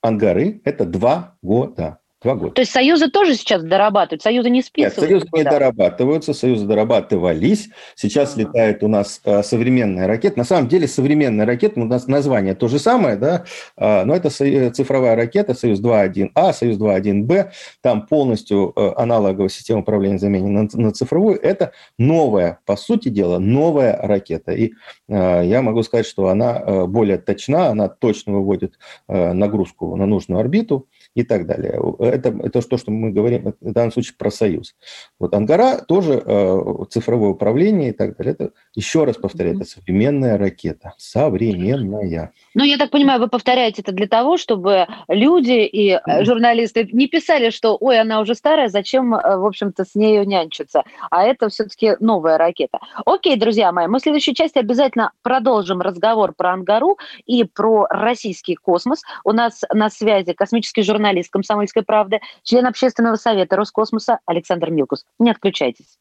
Ангары– 0.02 0.62
это 0.64 0.86
два 0.86 1.38
года. 1.42 2.00
Два 2.28 2.36
года. 2.36 2.52
То 2.56 2.62
есть 2.62 2.74
союзы 2.74 3.10
тоже 3.10 3.36
сейчас 3.36 3.64
дорабатывают? 3.64 4.22
Союзы 4.22 4.50
не 4.50 4.62
списывают? 4.62 4.98
Нет, 4.98 5.08
союзы 5.08 5.28
не 5.32 5.44
дорабатываются, 5.44 6.34
союзы 6.34 6.66
дорабатывались. 6.66 7.70
Сейчас 7.96 8.36
а 8.36 8.42
летает 8.42 8.84
у 8.84 8.90
нас 8.90 9.22
э, 9.24 9.44
современная 9.44 10.08
ракета. 10.08 10.38
На 10.38 10.44
самом 10.44 10.68
деле 10.68 10.90
современная 10.90 11.46
ракета, 11.46 11.80
у 11.80 11.86
нас 11.86 12.08
название 12.08 12.54
то 12.54 12.68
же 12.68 12.80
самое, 12.80 13.16
да, 13.16 13.46
э, 13.78 14.04
но 14.04 14.14
это 14.14 14.30
со- 14.30 14.72
цифровая 14.72 15.16
ракета 15.16 15.54
Союз-2.1А, 15.54 16.52
Союз-2.1Б. 16.52 17.52
Там 17.80 18.06
полностью 18.06 18.74
э, 18.76 18.92
аналоговая 18.98 19.48
система 19.48 19.80
управления 19.80 20.20
заменена 20.20 20.64
на, 20.64 20.82
на 20.82 20.92
цифровую. 20.92 21.40
Это 21.42 21.72
новая, 21.98 22.60
по 22.66 22.76
сути 22.76 23.08
дела, 23.08 23.40
новая 23.40 23.98
ракета. 24.02 24.52
И 24.52 24.74
э, 25.08 25.44
я 25.46 25.62
могу 25.62 25.82
сказать, 25.82 26.06
что 26.06 26.28
она 26.28 26.60
э, 26.60 26.86
более 26.88 27.20
точна, 27.20 27.68
она 27.68 27.88
точно 27.88 28.34
выводит 28.34 28.78
э, 29.08 29.32
нагрузку 29.32 29.96
на 29.96 30.06
нужную 30.06 30.42
орбиту 30.42 30.88
и 31.16 31.24
так 31.24 31.46
далее. 31.46 31.80
Это, 32.00 32.30
это 32.44 32.62
то, 32.62 32.78
что 32.78 32.92
мы 32.92 33.12
говорим 33.12 33.54
в 33.60 33.72
данном 33.72 33.92
случае 33.92 34.16
про 34.18 34.32
Союз. 34.32 34.76
Вот 35.20 35.34
Ангара 35.34 35.80
тоже 35.80 36.22
э, 36.24 36.60
цифровое 36.90 37.30
управление 37.30 37.90
и 37.90 37.94
так 37.94 38.18
далее. 38.18 38.34
Это, 38.34 38.52
еще 38.76 39.04
раз 39.04 39.18
повторяю, 39.18 39.56
mm-hmm. 39.56 39.62
это 39.62 39.70
современная 39.70 40.38
ракета. 40.38 40.94
Современная. 40.98 42.32
Ну, 42.58 42.64
я 42.64 42.78
так 42.78 42.90
понимаю, 42.90 43.20
вы 43.20 43.28
повторяете 43.28 43.84
это 43.84 43.92
для 43.92 44.08
того, 44.08 44.36
чтобы 44.36 44.88
люди 45.08 45.64
и 45.64 45.92
mm-hmm. 45.92 46.24
журналисты 46.26 46.90
не 46.92 47.06
писали, 47.06 47.52
что, 47.52 47.78
ой, 47.80 48.00
она 48.00 48.20
уже 48.20 48.34
старая, 48.34 48.68
зачем, 48.68 49.14
э, 49.14 49.38
в 49.38 49.46
общем-то, 49.46 49.86
с 49.86 49.94
нею 49.94 50.28
нянчиться. 50.28 50.84
А 51.12 51.24
это 51.24 51.50
все-таки 51.50 51.96
новая 52.00 52.40
ракета. 52.40 52.80
Окей, 53.06 53.36
друзья 53.36 53.72
мои, 53.72 53.86
мы 53.86 54.00
в 54.00 54.02
следующей 54.02 54.34
части 54.34 54.58
обязательно 54.58 55.12
продолжим 55.22 55.82
разговор 55.82 56.34
про 56.36 56.54
Ангару 56.54 56.98
и 57.28 57.44
про 57.44 57.86
российский 57.92 58.56
космос. 58.56 59.04
У 59.24 59.34
нас 59.34 59.62
на 59.72 59.92
связи 59.92 60.34
космический 60.34 60.82
журналист 60.82 61.30
«Комсомольской 61.30 61.84
правды», 61.84 62.22
член 62.42 62.66
общественного 62.66 63.18
совета 63.18 63.56
Роскосмоса 63.56 64.18
Александр 64.26 64.72
Милкус. 64.72 65.06
Не 65.20 65.30
отключайтесь. 65.30 66.00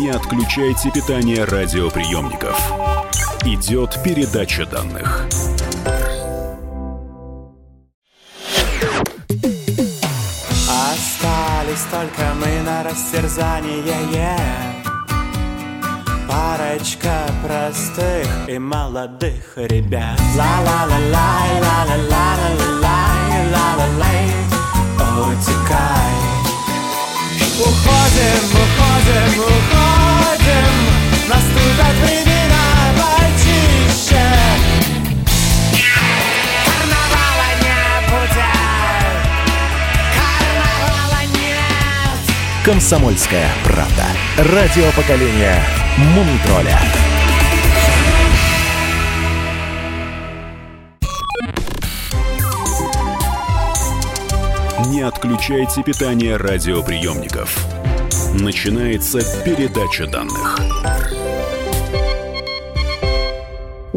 Не 0.00 0.10
отключайте 0.10 0.90
питание 0.90 1.44
радиоприемников. 1.44 2.95
Идет 3.48 3.96
передача 4.02 4.66
данных. 4.66 5.24
Остались 10.68 11.84
только 11.92 12.34
мы 12.40 12.62
на 12.62 12.82
растерзание. 12.82 13.84
Yeah. 14.12 14.66
Парочка 16.28 17.24
простых 17.46 18.26
и 18.48 18.58
молодых 18.58 19.56
ребят 19.56 20.20
Ла-ла-ла-лай, 20.36 21.60
ла-ла-ла-ла-лай, 21.60 23.50
ла-ла-лай 23.52 24.26
Утекай 25.18 26.16
Уходим, 27.60 28.42
уходим, 28.42 28.65
Комсомольская 42.66 43.48
правда. 43.62 44.06
Радио 44.52 44.90
поколения 44.96 45.62
Мумитроля. 45.98 46.76
Не 54.88 55.02
отключайте 55.02 55.84
питание 55.84 56.36
радиоприемников. 56.36 57.56
Начинается 58.34 59.20
передача 59.44 60.08
данных. 60.08 60.58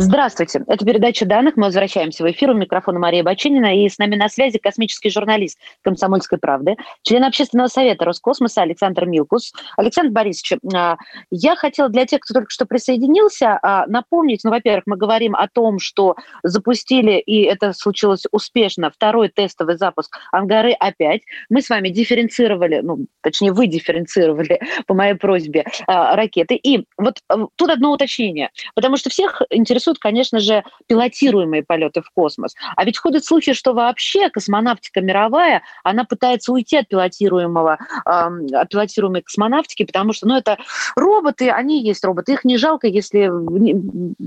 Здравствуйте. 0.01 0.63
Это 0.65 0.85
передача 0.85 1.25
данных. 1.25 1.57
Мы 1.57 1.65
возвращаемся 1.65 2.23
в 2.23 2.31
эфир. 2.31 2.51
У 2.51 2.53
микрофона 2.53 2.99
Мария 2.99 3.21
Бачинина. 3.21 3.83
И 3.83 3.89
с 3.89 3.97
нами 3.97 4.15
на 4.15 4.29
связи 4.29 4.57
космический 4.57 5.09
журналист 5.09 5.59
«Комсомольской 5.81 6.37
правды», 6.37 6.77
член 7.01 7.25
общественного 7.25 7.67
совета 7.67 8.05
Роскосмоса 8.05 8.61
Александр 8.61 9.05
Милкус. 9.05 9.51
Александр 9.75 10.13
Борисович, 10.13 10.53
а, 10.73 10.95
я 11.31 11.57
хотела 11.57 11.89
для 11.89 12.05
тех, 12.05 12.21
кто 12.21 12.33
только 12.33 12.49
что 12.49 12.65
присоединился, 12.65 13.59
а, 13.61 13.87
напомнить, 13.87 14.39
ну, 14.45 14.51
во-первых, 14.51 14.83
мы 14.85 14.95
говорим 14.95 15.35
о 15.35 15.49
том, 15.49 15.79
что 15.79 16.15
запустили, 16.43 17.19
и 17.19 17.41
это 17.41 17.73
случилось 17.73 18.23
успешно, 18.31 18.91
второй 18.91 19.27
тестовый 19.27 19.75
запуск 19.75 20.17
«Ангары 20.31 20.71
опять». 20.71 21.23
Мы 21.49 21.61
с 21.61 21.69
вами 21.69 21.89
дифференцировали, 21.89 22.79
ну, 22.79 23.07
точнее, 23.19 23.51
вы 23.51 23.67
дифференцировали 23.67 24.61
по 24.87 24.93
моей 24.93 25.15
просьбе 25.15 25.65
а, 25.87 26.15
ракеты. 26.15 26.55
И 26.55 26.85
вот 26.97 27.15
тут 27.57 27.69
одно 27.69 27.91
уточнение, 27.91 28.49
потому 28.75 28.95
что 28.95 29.09
всех 29.09 29.41
интересует 29.49 29.88
интересуют, 29.89 29.99
конечно 29.99 30.39
же, 30.39 30.63
пилотируемые 30.87 31.63
полеты 31.63 32.01
в 32.01 32.09
космос. 32.11 32.55
А 32.75 32.85
ведь 32.85 32.97
ходят 32.97 33.25
слухи, 33.25 33.53
что 33.53 33.73
вообще 33.73 34.29
космонавтика 34.29 35.01
мировая, 35.01 35.61
она 35.83 36.03
пытается 36.03 36.51
уйти 36.51 36.77
от 36.77 36.87
пилотируемого, 36.87 37.77
э, 38.05 38.09
от 38.53 38.69
пилотируемой 38.69 39.21
космонавтики, 39.21 39.85
потому 39.85 40.13
что, 40.13 40.27
ну, 40.27 40.37
это 40.37 40.57
роботы, 40.95 41.49
они 41.49 41.81
есть 41.83 42.03
роботы, 42.03 42.33
их 42.33 42.45
не 42.45 42.57
жалко, 42.57 42.87
если, 42.87 43.27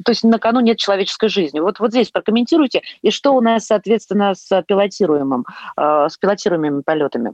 то 0.04 0.12
есть 0.12 0.24
на 0.24 0.38
кону 0.38 0.60
нет 0.60 0.78
человеческой 0.78 1.28
жизни. 1.28 1.60
Вот, 1.60 1.80
вот 1.80 1.90
здесь 1.90 2.10
прокомментируйте, 2.10 2.82
и 3.02 3.10
что 3.10 3.32
у 3.32 3.40
нас, 3.40 3.66
соответственно, 3.66 4.34
с 4.34 4.62
пилотируемым, 4.62 5.44
э, 5.76 6.06
с 6.08 6.16
пилотируемыми 6.18 6.82
полетами? 6.82 7.32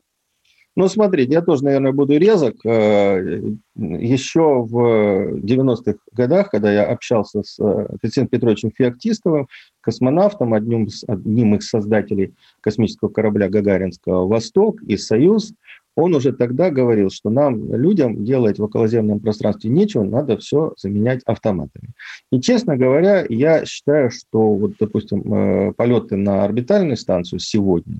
Ну, 0.78 0.86
смотрите, 0.86 1.32
я 1.32 1.42
тоже, 1.42 1.64
наверное, 1.64 1.90
буду 1.90 2.16
резок. 2.16 2.54
Э, 2.64 3.42
Еще 3.74 4.62
в 4.62 5.34
90-х 5.40 5.98
годах, 6.12 6.50
когда 6.52 6.72
я 6.72 6.84
общался 6.84 7.42
с 7.42 7.58
э, 7.58 7.86
Константином 8.00 8.28
Петровичем 8.28 8.70
Феоктистовым, 8.70 9.48
космонавтом, 9.80 10.54
одним, 10.54 10.86
одним 11.08 11.56
из 11.56 11.68
создателей 11.68 12.32
космического 12.60 13.08
корабля 13.08 13.48
Гагаринского 13.48 14.28
«Восток» 14.28 14.80
и 14.82 14.96
«Союз», 14.96 15.52
он 15.98 16.14
уже 16.14 16.32
тогда 16.32 16.70
говорил, 16.70 17.10
что 17.10 17.28
нам, 17.28 17.74
людям, 17.74 18.24
делать 18.24 18.60
в 18.60 18.62
околоземном 18.62 19.18
пространстве 19.18 19.68
нечего, 19.68 20.04
надо 20.04 20.36
все 20.36 20.72
заменять 20.76 21.22
автоматами. 21.24 21.88
И, 22.30 22.40
честно 22.40 22.76
говоря, 22.76 23.26
я 23.28 23.64
считаю, 23.64 24.10
что, 24.12 24.54
вот, 24.54 24.74
допустим, 24.78 25.34
э, 25.34 25.72
полеты 25.72 26.14
на 26.16 26.44
орбитальную 26.44 26.96
станцию 26.96 27.40
сегодня, 27.40 27.98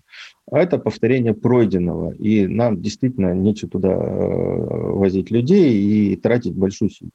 это 0.48 0.78
повторение 0.78 1.34
пройденного, 1.34 2.12
и 2.12 2.46
нам 2.46 2.80
действительно 2.80 3.34
нечего 3.34 3.68
туда 3.68 3.90
э, 3.90 4.92
возить 4.92 5.32
людей 5.32 5.72
и 5.74 6.16
тратить 6.16 6.54
большую 6.54 6.90
силу. 6.90 7.10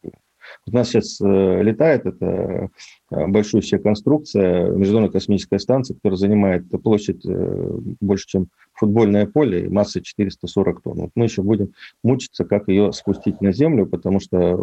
У 0.67 0.75
нас 0.75 0.89
сейчас 0.89 1.19
э, 1.21 1.63
летает 1.63 2.05
эта 2.05 2.69
э, 3.11 3.27
большущая 3.27 3.79
конструкция, 3.79 4.69
Международная 4.69 5.11
космическая 5.11 5.59
станция, 5.59 5.95
которая 5.95 6.17
занимает 6.17 6.69
площадь 6.83 7.25
э, 7.25 7.69
больше, 7.99 8.27
чем 8.27 8.47
футбольное 8.73 9.25
поле, 9.25 9.65
и 9.65 9.69
массой 9.69 10.01
440 10.01 10.81
тонн. 10.81 10.97
Вот 10.99 11.11
мы 11.15 11.25
еще 11.25 11.41
будем 11.41 11.73
мучиться, 12.03 12.45
как 12.45 12.67
ее 12.67 12.91
спустить 12.93 13.41
на 13.41 13.51
Землю, 13.51 13.85
потому 13.85 14.19
что 14.19 14.53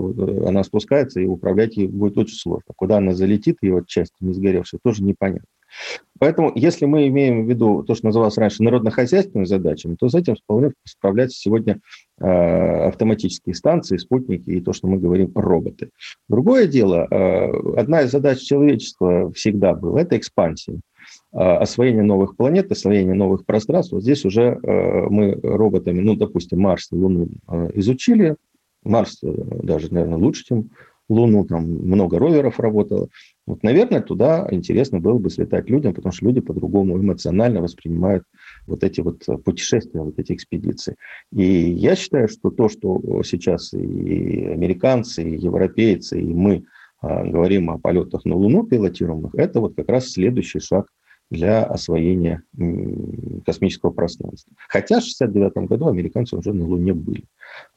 она 0.46 0.64
спускается, 0.64 1.20
и 1.20 1.26
управлять 1.26 1.76
ей 1.76 1.88
будет 1.88 2.18
очень 2.18 2.36
сложно. 2.36 2.72
Куда 2.76 2.98
она 2.98 3.12
залетит, 3.12 3.58
ее 3.62 3.84
часть 3.86 4.14
не 4.20 4.32
сгоревшая, 4.32 4.80
тоже 4.82 5.04
непонятно. 5.04 5.46
Поэтому, 6.20 6.52
если 6.54 6.84
мы 6.84 7.08
имеем 7.08 7.46
в 7.46 7.48
виду 7.48 7.82
то, 7.82 7.94
что 7.94 8.06
называлось 8.06 8.36
раньше 8.36 8.62
народно-хозяйственными 8.62 9.46
задачами, 9.46 9.96
то 9.98 10.08
с 10.08 10.14
этим 10.14 10.36
вполне 10.36 10.72
справляются 10.84 11.40
сегодня 11.40 11.80
э, 12.20 12.26
автоматические 12.88 13.54
станции, 13.54 13.96
спутники 13.96 14.50
и 14.50 14.60
то, 14.60 14.74
что 14.74 14.86
мы 14.86 14.98
говорим, 14.98 15.32
роботы. 15.34 15.88
Другое 16.28 16.66
дело, 16.66 17.08
э, 17.10 17.78
одна 17.78 18.02
из 18.02 18.10
задач 18.10 18.40
человечества 18.40 19.32
всегда 19.32 19.72
была– 19.72 20.00
это 20.02 20.18
экспансия 20.18 20.74
э, 21.32 21.38
освоение 21.38 22.02
новых 22.02 22.36
планет, 22.36 22.70
освоение 22.70 23.14
новых 23.14 23.46
пространств. 23.46 23.92
Вот 23.92 24.02
здесь 24.02 24.26
уже 24.26 24.58
мы 24.62 25.38
роботами, 25.42 26.00
ну, 26.00 26.16
допустим, 26.16 26.60
Марс 26.60 26.88
и 26.92 26.96
Луну 26.96 27.28
изучили. 27.74 28.36
Марс 28.84 29.20
даже, 29.22 29.92
наверное, 29.92 30.18
лучше, 30.18 30.44
чем 30.44 30.70
Луну, 31.10 31.44
там 31.44 31.64
много 31.64 32.18
роверов 32.18 32.60
работало. 32.60 33.08
Вот, 33.50 33.64
наверное, 33.64 34.00
туда 34.00 34.46
интересно 34.52 35.00
было 35.00 35.18
бы 35.18 35.28
слетать 35.28 35.68
людям, 35.68 35.92
потому 35.92 36.12
что 36.12 36.24
люди 36.24 36.40
по-другому 36.40 36.96
эмоционально 36.96 37.60
воспринимают 37.60 38.22
вот 38.68 38.84
эти 38.84 39.00
вот 39.00 39.26
путешествия, 39.44 40.02
вот 40.02 40.20
эти 40.20 40.34
экспедиции. 40.34 40.94
И 41.32 41.42
я 41.42 41.96
считаю, 41.96 42.28
что 42.28 42.50
то, 42.50 42.68
что 42.68 43.00
сейчас 43.24 43.74
и 43.74 44.46
американцы, 44.46 45.24
и 45.24 45.36
европейцы, 45.36 46.20
и 46.20 46.32
мы 46.32 46.62
а, 47.00 47.24
говорим 47.24 47.70
о 47.70 47.78
полетах 47.78 48.24
на 48.24 48.36
Луну 48.36 48.62
пилотируемых, 48.62 49.34
это 49.34 49.58
вот 49.58 49.74
как 49.74 49.88
раз 49.88 50.10
следующий 50.10 50.60
шаг 50.60 50.86
для 51.28 51.64
освоения 51.64 52.44
космического 53.44 53.90
пространства. 53.90 54.52
Хотя 54.68 55.00
в 55.00 55.10
1969 55.10 55.68
году 55.68 55.88
американцы 55.88 56.36
уже 56.36 56.52
на 56.52 56.64
Луне 56.64 56.94
были. 56.94 57.24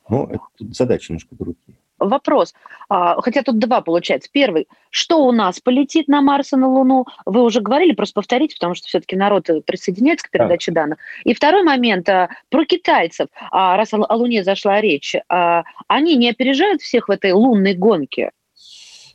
Но 0.07 0.29
задачи 0.59 1.09
немножко 1.09 1.35
другие. 1.35 1.77
Вопрос. 2.07 2.53
А, 2.89 3.21
хотя 3.21 3.41
тут 3.43 3.59
два 3.59 3.81
получается. 3.81 4.29
Первый. 4.31 4.67
Что 4.89 5.25
у 5.25 5.31
нас 5.31 5.59
полетит 5.59 6.07
на 6.07 6.21
Марс 6.21 6.53
и 6.53 6.55
на 6.55 6.67
Луну? 6.67 7.05
Вы 7.25 7.43
уже 7.43 7.61
говорили, 7.61 7.93
просто 7.93 8.13
повторите, 8.13 8.55
потому 8.55 8.75
что 8.75 8.87
все-таки 8.87 9.15
народ 9.15 9.49
присоединяется 9.65 10.27
к 10.27 10.31
передаче 10.31 10.71
да. 10.71 10.81
данных. 10.81 10.99
И 11.23 11.33
второй 11.33 11.63
момент. 11.63 12.07
А, 12.09 12.29
про 12.49 12.65
китайцев. 12.65 13.27
А, 13.51 13.77
раз 13.77 13.93
о 13.93 14.15
Луне 14.15 14.43
зашла 14.43 14.81
речь. 14.81 15.15
Они 15.27 16.15
не 16.15 16.29
опережают 16.29 16.81
всех 16.81 17.07
в 17.07 17.11
этой 17.11 17.31
лунной 17.31 17.73
гонке? 17.73 18.31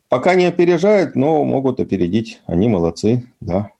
Пока 0.08 0.34
не 0.34 0.46
опережают, 0.46 1.16
но 1.16 1.44
могут 1.44 1.80
опередить. 1.80 2.40
Они 2.46 2.68
молодцы, 2.68 3.24
да. 3.40 3.70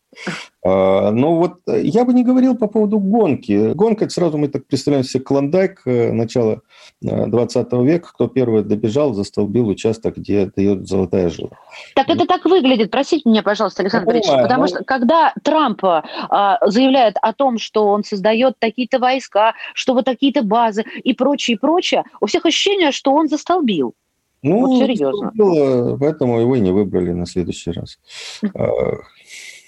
А, 0.64 1.10
ну 1.12 1.36
вот 1.36 1.60
э, 1.68 1.82
я 1.82 2.04
бы 2.04 2.12
не 2.12 2.24
говорил 2.24 2.56
по 2.56 2.66
поводу 2.66 2.98
гонки. 2.98 3.72
Гонка, 3.74 4.08
сразу 4.08 4.38
мы 4.38 4.48
так 4.48 4.66
представляем 4.66 5.04
себе 5.04 5.22
клондайк 5.22 5.82
э, 5.86 6.12
начала 6.12 6.62
20 7.00 7.66
э, 7.72 7.84
века. 7.84 8.10
Кто 8.12 8.28
первый 8.28 8.64
добежал, 8.64 9.14
застолбил 9.14 9.68
участок, 9.68 10.16
где 10.16 10.46
дает 10.46 10.88
золотая 10.88 11.28
жила. 11.30 11.50
Так 11.94 12.08
это 12.08 12.26
так 12.26 12.44
выглядит. 12.44 12.90
Простите 12.90 13.28
меня, 13.28 13.42
пожалуйста, 13.42 13.82
Александр 13.82 14.06
Борисович. 14.06 14.42
Потому 14.42 14.62
но... 14.62 14.66
что 14.66 14.84
когда 14.84 15.32
Трамп 15.42 15.84
а, 15.84 16.58
заявляет 16.66 17.16
о 17.22 17.32
том, 17.32 17.58
что 17.58 17.86
он 17.86 18.02
создает 18.02 18.54
такие-то 18.58 18.98
войска, 18.98 19.54
что 19.74 19.94
вот 19.94 20.04
такие-то 20.04 20.42
базы 20.42 20.84
и 21.04 21.14
прочее, 21.14 21.56
и 21.56 21.58
прочее, 21.58 22.04
у 22.20 22.26
всех 22.26 22.44
ощущение, 22.46 22.90
что 22.90 23.12
он 23.12 23.28
застолбил. 23.28 23.94
Ну, 24.42 24.66
вот 24.66 24.78
серьезно. 24.78 25.32
Было, 25.34 25.96
поэтому 25.96 26.40
его 26.40 26.56
и 26.56 26.60
не 26.60 26.70
выбрали 26.70 27.12
на 27.12 27.26
следующий 27.26 27.72
раз. 27.72 27.98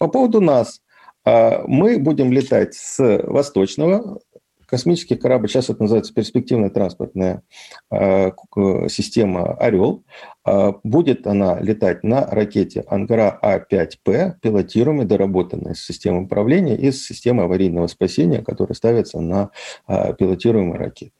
По 0.00 0.08
поводу 0.08 0.40
нас. 0.40 0.80
А, 1.26 1.62
мы 1.66 1.98
будем 1.98 2.32
летать 2.32 2.72
с 2.74 2.98
восточного 3.24 4.18
космический 4.64 5.16
корабль, 5.16 5.48
сейчас 5.48 5.68
это 5.68 5.82
называется 5.82 6.14
перспективная 6.14 6.70
транспортная 6.70 7.42
а, 7.90 8.32
система 8.88 9.52
«Орел». 9.54 10.04
А, 10.42 10.76
будет 10.84 11.26
она 11.26 11.60
летать 11.60 12.02
на 12.02 12.24
ракете 12.24 12.82
«Ангара 12.88 13.38
А5П», 13.42 14.36
пилотируемой, 14.40 15.04
доработанной 15.04 15.74
с 15.74 15.84
системой 15.84 16.24
управления 16.24 16.76
и 16.76 16.92
с 16.92 17.04
системой 17.04 17.44
аварийного 17.44 17.86
спасения, 17.88 18.42
которая 18.42 18.74
ставится 18.74 19.20
на 19.20 19.50
пилотируемые 19.86 20.78
ракеты. 20.78 21.12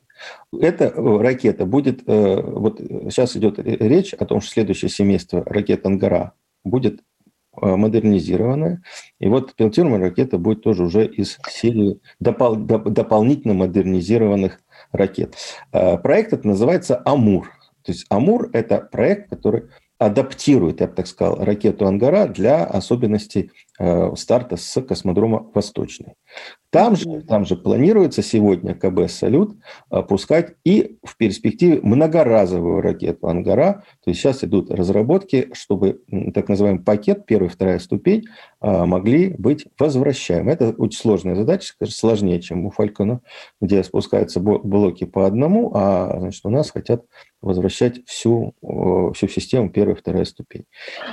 Эта 0.58 0.90
ракета 0.94 1.66
будет, 1.66 2.02
э, 2.06 2.40
вот 2.40 2.78
сейчас 2.78 3.36
идет 3.36 3.58
речь 3.58 4.14
о 4.14 4.24
том, 4.24 4.40
что 4.40 4.52
следующее 4.52 4.88
семейство 4.88 5.44
ракет 5.44 5.84
«Ангара» 5.84 6.32
будет 6.64 7.00
Э, 7.00 7.09
модернизированная. 7.52 8.82
И 9.18 9.28
вот 9.28 9.54
пилотируемая 9.54 10.00
ракета 10.00 10.38
будет 10.38 10.62
тоже 10.62 10.84
уже 10.84 11.06
из 11.06 11.38
серии 11.48 12.00
допол- 12.22 12.56
доп- 12.56 12.90
дополнительно 12.90 13.54
модернизированных 13.54 14.60
ракет. 14.92 15.34
Э, 15.72 15.98
проект 15.98 16.32
это 16.32 16.46
называется 16.46 17.00
«Амур». 17.04 17.50
То 17.82 17.92
есть 17.92 18.06
«Амур»– 18.08 18.50
это 18.52 18.78
проект, 18.78 19.30
который 19.30 19.64
адаптирует, 19.98 20.80
я 20.80 20.86
бы 20.86 20.94
так 20.94 21.06
сказал, 21.06 21.36
ракету 21.36 21.86
«Ангара» 21.86 22.26
для 22.26 22.64
особенностей 22.64 23.42
э, 23.42 23.69
старта 24.16 24.56
с 24.56 24.82
космодрома 24.82 25.50
«Восточный». 25.54 26.14
Там 26.70 26.94
же, 26.94 27.22
там 27.22 27.44
же 27.44 27.56
планируется 27.56 28.22
сегодня 28.22 28.74
КБ 28.74 29.10
«Салют» 29.10 29.56
пускать 30.08 30.54
и 30.64 30.98
в 31.02 31.16
перспективе 31.16 31.80
многоразовую 31.82 32.80
ракету 32.80 33.26
«Ангара». 33.26 33.82
То 34.04 34.10
есть 34.10 34.20
сейчас 34.20 34.44
идут 34.44 34.70
разработки, 34.70 35.50
чтобы 35.52 36.02
так 36.32 36.48
называемый 36.48 36.84
пакет, 36.84 37.26
первая 37.26 37.50
и 37.50 37.52
вторая 37.52 37.78
ступень, 37.80 38.26
а, 38.60 38.86
могли 38.86 39.34
быть 39.36 39.66
возвращаемы. 39.78 40.52
Это 40.52 40.70
очень 40.76 41.00
сложная 41.00 41.34
задача, 41.34 41.74
сложнее, 41.88 42.40
чем 42.40 42.66
у 42.66 42.70
«Фалькона», 42.70 43.20
где 43.60 43.82
спускаются 43.82 44.40
блоки 44.40 45.04
по 45.04 45.26
одному, 45.26 45.72
а 45.74 46.20
значит, 46.20 46.44
у 46.44 46.50
нас 46.50 46.70
хотят 46.70 47.04
возвращать 47.42 48.04
всю, 48.06 48.54
всю 49.14 49.28
систему 49.28 49.70
первая 49.70 49.96
и 49.96 49.98
вторая 49.98 50.26
ступень. 50.26 50.64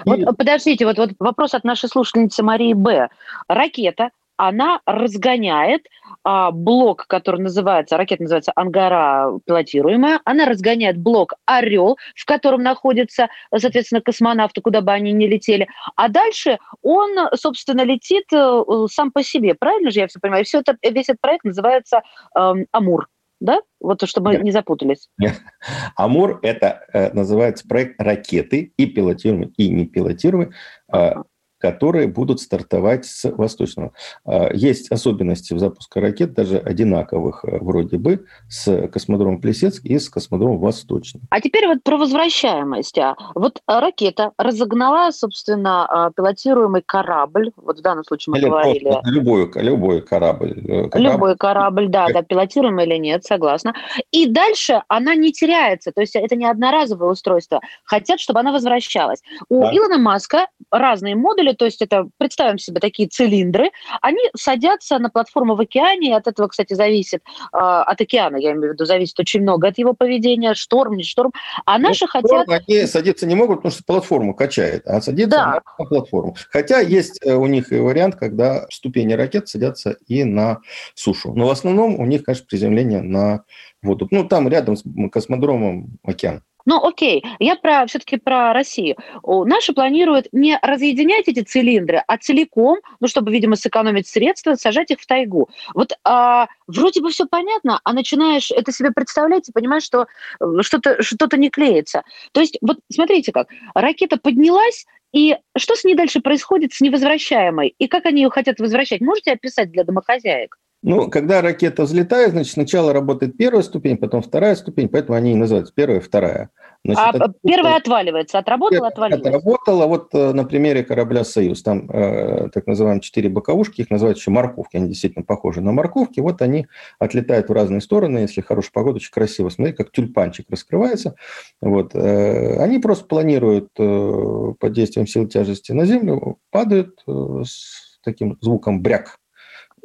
Вот, 0.06 0.20
и... 0.20 0.26
Подождите, 0.26 0.86
вот, 0.86 0.98
вот 0.98 1.12
вопрос 1.20 1.54
от 1.54 1.64
нашей 1.64 1.88
слушательницы 1.88 2.44
Марии 2.44 2.57
Б. 2.74 3.10
Ракета 3.48 4.12
она 4.38 4.82
разгоняет 4.86 5.88
а, 6.24 6.52
блок, 6.52 7.08
который 7.08 7.42
называется, 7.42 7.98
ракета 7.98 8.24
называется 8.24 8.52
«Ангара 8.56 9.40
пилотируемая», 9.46 10.22
она 10.24 10.46
разгоняет 10.46 10.98
блок 10.98 11.34
«Орел», 11.46 11.98
в 12.16 12.26
котором 12.26 12.62
находятся, 12.62 13.30
соответственно, 13.56 14.02
космонавты, 14.02 14.62
куда 14.62 14.82
бы 14.82 14.92
они 14.92 15.12
ни 15.12 15.26
летели, 15.26 15.68
а 15.96 16.08
дальше 16.08 16.60
он, 16.84 17.18
собственно, 17.34 17.82
летит 17.82 18.26
э, 18.32 18.64
сам 18.92 19.12
по 19.12 19.24
себе, 19.24 19.56
правильно 19.56 19.90
же 19.90 20.00
я 20.00 20.08
все 20.08 20.20
понимаю? 20.20 20.46
Все 20.46 20.60
это, 20.60 20.78
весь 20.84 21.10
этот 21.10 21.22
проект 21.22 21.44
называется 21.44 22.02
э, 22.36 22.54
«Амур». 22.72 23.08
Да? 23.40 23.62
Вот 23.80 24.02
чтобы 24.08 24.34
мы 24.34 24.40
не 24.40 24.52
запутались. 24.52 25.10
Амур– 25.96 26.40
это 26.42 26.86
э, 26.92 27.14
называется 27.14 27.68
проект 27.68 28.02
ракеты 28.02 28.74
и 28.78 28.86
пилотируемый, 28.88 29.54
и 29.58 29.70
не 29.70 29.86
пилотируемый. 29.86 30.54
Э, 30.92 31.18
которые 31.60 32.08
будут 32.08 32.40
стартовать 32.40 33.06
с 33.06 33.30
восточного. 33.32 33.92
А, 34.26 34.54
есть 34.54 34.92
особенности 34.92 35.54
в 35.54 35.60
запуске 35.60 36.00
ракет, 36.00 36.34
даже 36.34 36.58
одинаковых 36.58 37.46
э, 37.46 37.58
вроде 37.60 37.98
бы, 37.98 38.26
с 38.50 38.88
космодромом 38.88 39.42
Плесецк 39.42 39.84
и 39.86 39.98
с 39.98 40.10
космодромом 40.10 40.60
Восточный. 40.60 41.22
А 41.30 41.42
теперь 41.42 41.68
вот 41.68 41.84
про 41.84 41.98
возвращаемость. 41.98 42.98
А. 42.98 43.16
Вот 43.36 43.62
ракета 43.68 44.32
разогнала, 44.38 45.12
собственно, 45.12 45.86
а, 45.86 46.12
пилотируемый 46.12 46.84
корабль, 46.86 47.52
вот 47.58 47.80
в 47.80 47.82
данном 47.82 48.04
случае 48.04 48.32
мы 48.32 48.40
или 48.40 48.46
говорили... 48.46 48.98
Любой, 49.06 49.52
любой 49.56 50.02
корабль, 50.02 50.54
э, 50.68 50.90
корабль. 50.90 51.12
Любой 51.12 51.36
корабль, 51.36 51.88
да, 51.88 52.08
да, 52.14 52.22
пилотируемый 52.22 52.86
или 52.86 52.98
нет, 52.98 53.24
согласна. 53.24 53.74
И 54.12 54.28
дальше 54.28 54.84
она 54.88 55.16
не 55.16 55.32
теряется, 55.32 55.92
то 55.92 56.02
есть 56.02 56.16
это 56.16 56.36
не 56.36 56.46
одноразовое 56.46 57.10
устройство. 57.10 57.62
Хотят, 57.84 58.20
чтобы 58.20 58.40
она 58.40 58.52
возвращалась. 58.52 59.22
У 59.50 59.62
да. 59.62 59.72
Илона 59.76 59.98
Маска 59.98 60.48
разные 60.72 61.16
модули, 61.16 61.47
модули, 61.48 61.56
то 61.56 61.66
есть 61.66 61.82
это, 61.82 62.10
представим 62.18 62.58
себе 62.58 62.80
такие 62.80 63.08
цилиндры, 63.08 63.72
они 64.02 64.22
садятся 64.36 65.00
на 65.00 65.10
платформу 65.10 65.56
в 65.56 65.60
океане, 65.60 66.10
и 66.10 66.14
от 66.14 66.28
этого, 66.28 66.48
кстати, 66.48 66.74
зависит, 66.74 67.22
э, 67.54 67.58
от 67.58 68.00
океана, 68.00 68.38
я 68.38 68.52
имею 68.52 68.72
в 68.72 68.74
виду, 68.74 68.86
зависит 68.86 69.20
очень 69.20 69.42
много 69.42 69.68
от 69.68 69.78
его 69.78 69.94
поведения, 69.94 70.54
шторм, 70.54 70.96
не 70.96 71.04
шторм, 71.04 71.32
а 71.66 71.78
ну, 71.78 71.88
наши 71.88 72.06
ну, 72.06 72.22
хотят... 72.22 72.50
Они 72.50 72.86
садиться 72.86 73.26
не 73.26 73.36
могут, 73.36 73.58
потому 73.58 73.72
что 73.72 73.84
платформу 73.84 74.34
качает, 74.34 74.84
а 74.86 75.02
садиться 75.02 75.38
да. 75.38 75.62
на 75.78 75.86
платформу. 75.86 76.36
Хотя 76.52 76.80
есть 76.80 77.20
э, 77.26 77.34
у 77.34 77.46
них 77.48 77.72
и 77.72 77.78
вариант, 77.78 78.16
когда 78.16 78.66
ступени 78.70 79.14
ракет 79.14 79.48
садятся 79.48 79.98
и 80.08 80.24
на 80.24 80.60
сушу. 80.96 81.34
Но 81.34 81.48
в 81.48 81.52
основном 81.52 82.00
у 82.00 82.06
них, 82.06 82.24
конечно, 82.24 82.46
приземление 82.48 83.02
на 83.02 83.44
воду. 83.82 84.08
Ну, 84.12 84.28
там 84.28 84.48
рядом 84.48 84.76
с 84.76 84.84
космодромом 85.12 85.98
океан. 86.04 86.42
Ну, 86.68 86.86
окей, 86.86 87.24
я 87.40 87.56
про 87.56 87.86
все-таки 87.88 88.18
про 88.18 88.52
Россию. 88.52 88.98
Наши 89.24 89.72
планируют 89.72 90.28
не 90.34 90.60
разъединять 90.62 91.30
эти 91.30 91.40
цилиндры, 91.40 92.04
а 92.06 92.18
целиком, 92.18 92.80
ну, 93.00 93.08
чтобы, 93.08 93.32
видимо, 93.32 93.56
сэкономить 93.56 94.06
средства, 94.06 94.56
сажать 94.56 94.92
их 94.92 95.00
в 95.00 95.08
тайгу. 95.08 95.48
Вот 95.74 95.94
а, 96.04 96.48
вроде 96.68 97.02
бы 97.02 97.10
все 97.10 97.26
понятно, 97.26 97.80
а 97.86 97.94
начинаешь 97.94 98.52
это 98.52 98.74
себе 98.74 98.92
представлять 98.92 99.48
и 99.48 99.54
понимаешь, 99.54 99.84
что 99.84 100.08
э, 100.42 100.46
что-то 100.60 101.02
что 101.02 101.38
не 101.38 101.50
клеится. 101.50 102.04
То 102.34 102.42
есть, 102.42 102.58
вот 102.60 102.80
смотрите 102.92 103.32
как, 103.32 103.48
ракета 103.74 104.18
поднялась, 104.18 104.86
и 105.14 105.38
что 105.58 105.74
с 105.76 105.86
ней 105.86 105.96
дальше 105.96 106.20
происходит 106.20 106.74
с 106.74 106.82
невозвращаемой? 106.82 107.76
И 107.78 107.88
как 107.88 108.06
они 108.06 108.24
ее 108.24 108.30
хотят 108.30 108.60
возвращать? 108.60 109.00
Можете 109.00 109.32
описать 109.32 109.72
для 109.72 109.86
домохозяек? 109.86 110.58
Ну, 110.84 111.10
когда 111.10 111.42
ракета 111.42 111.84
взлетает, 111.84 112.32
значит, 112.32 112.54
сначала 112.54 112.94
работает 112.94 113.36
первая 113.36 113.64
ступень, 113.64 113.98
потом 113.98 114.22
вторая 114.22 114.56
ступень, 114.56 114.90
поэтому 114.90 115.18
они 115.18 115.32
и 115.32 115.36
называются 115.36 115.74
первая 115.76 116.00
и 116.00 116.04
вторая. 116.04 116.50
Значит, 116.86 117.04
а 117.04 117.10
это, 117.10 117.34
первая 117.46 117.76
отваливается, 117.78 118.38
отработала, 118.38 118.88
отвалилась? 118.88 119.26
Отработала, 119.26 119.88
вот 119.88 120.10
э, 120.14 120.32
на 120.34 120.46
примере 120.46 120.84
корабля 120.84 121.24
«Союз», 121.24 121.64
там 121.64 121.90
э, 121.90 122.50
так 122.54 122.68
называемые 122.68 123.02
четыре 123.02 123.30
боковушки, 123.30 123.82
их 123.82 123.90
называют 123.90 124.20
еще 124.20 124.30
морковки, 124.30 124.78
они 124.78 124.90
действительно 124.90 125.26
похожи 125.26 125.60
на 125.60 125.72
морковки, 125.72 126.20
вот 126.20 126.42
они 126.42 126.68
отлетают 127.00 127.50
в 127.50 127.54
разные 127.54 127.82
стороны, 127.82 128.20
если 128.20 128.42
хорошая 128.42 128.72
погода, 128.72 128.98
очень 128.98 129.12
красиво, 129.12 129.50
смотри, 129.50 129.74
как 129.74 129.92
тюльпанчик 129.92 130.46
раскрывается, 130.50 131.16
вот, 131.60 131.96
э, 131.96 132.60
они 132.62 132.78
просто 132.78 133.06
планируют 133.06 133.70
э, 133.80 134.54
под 134.60 134.74
действием 134.74 135.08
сил 135.08 135.28
тяжести 135.28 135.72
на 135.72 135.86
землю, 135.86 136.38
падают 136.52 137.02
э, 137.08 137.42
с 137.44 138.00
таким 138.04 138.38
звуком 138.40 138.82
бряк, 138.82 139.18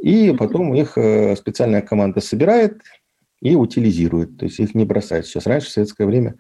и 0.03 0.35
потом 0.37 0.75
их 0.75 0.99
э, 0.99 1.37
специальная 1.37 1.81
команда 1.81 2.21
собирает, 2.21 2.83
и 3.43 3.57
утилизирует, 3.57 4.39
то 4.39 4.45
есть 4.47 4.61
их 4.61 4.75
не 4.75 4.85
бросает. 4.85 5.27
Сейчас 5.27 5.47
раньше, 5.47 5.67
в 5.67 5.71
советское 5.71 6.07
время, 6.07 6.37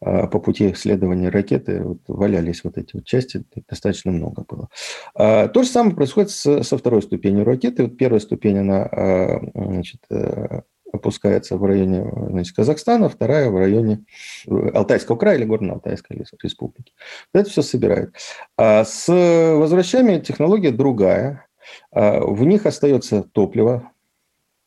а, 0.00 0.26
по 0.26 0.38
пути 0.38 0.70
исследования 0.72 1.30
ракеты 1.30 1.82
вот, 1.82 2.00
валялись 2.06 2.62
вот 2.62 2.76
эти 2.76 2.94
вот 2.94 3.06
части, 3.06 3.42
достаточно 3.68 4.12
много 4.12 4.44
было. 4.46 4.68
А, 5.14 5.48
то 5.48 5.62
же 5.62 5.68
самое 5.70 5.96
происходит 5.96 6.30
со 6.30 6.76
второй 6.76 7.00
ступенью 7.02 7.46
ракеты. 7.46 7.84
Вот 7.84 7.96
первая 7.96 8.20
ступень, 8.20 8.58
она 8.58 8.82
а, 8.82 9.40
значит, 9.54 10.02
э, 10.10 10.60
опускается 10.92 11.56
в 11.56 11.64
районе 11.64 12.04
значит, 12.28 12.54
Казахстана, 12.54 13.08
вторая 13.08 13.48
в 13.48 13.56
районе 13.56 14.04
э, 14.46 14.70
Алтайского 14.74 15.16
края 15.16 15.38
или 15.38 15.46
Горно-Алтайской 15.46 16.22
республики. 16.42 16.92
Это 17.32 17.48
все 17.48 17.62
собирает. 17.62 18.14
А 18.58 18.84
с 18.84 19.08
возвращами 19.08 20.20
технология 20.20 20.70
другая. 20.70 21.46
В 21.90 22.44
них 22.44 22.66
остается 22.66 23.22
топливо, 23.22 23.92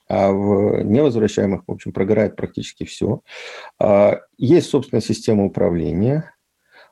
а 0.08 0.32
в 0.32 0.84
невозвращаемых, 0.84 1.64
в 1.68 1.72
общем, 1.72 1.92
прогорает 1.92 2.36
практически 2.36 2.84
все. 2.84 3.22
А, 3.80 4.20
есть 4.38 4.70
собственная 4.70 5.02
система 5.02 5.46
управления, 5.46 6.32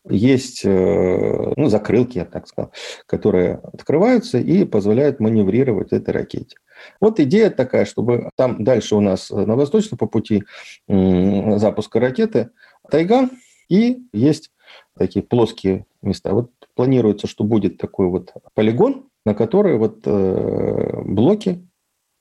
есть 0.09 0.65
э, 0.65 1.53
ну, 1.55 1.69
закрылки, 1.69 2.17
я 2.17 2.25
так 2.25 2.47
сказал, 2.47 2.73
которые 3.05 3.61
открываются 3.71 4.37
и 4.37 4.65
позволяют 4.65 5.21
маневрировать 5.21 5.93
этой 5.93 6.13
ракете. 6.13 6.57
Вот 6.99 7.21
идея 7.21 7.49
такая, 7.49 7.85
чтобы 7.85 8.29
там 8.35 8.63
дальше 8.63 8.95
у 8.95 8.99
нас 8.99 9.29
на 9.29 9.55
восточном 9.55 9.97
по 9.97 10.07
пути 10.07 10.43
запуска 10.89 12.01
ракеты 12.01 12.49
тайга 12.89 13.29
и 13.69 14.03
есть 14.11 14.51
такие 14.97 15.23
плоские 15.23 15.85
места. 16.01 16.33
Вот 16.33 16.51
планируется, 16.75 17.27
что 17.27 17.45
будет 17.45 17.77
такой 17.77 18.07
вот 18.07 18.33
полигон, 18.55 19.07
на 19.25 19.33
который 19.33 19.77
вот 19.77 20.01
э, 20.05 21.01
блоки 21.05 21.67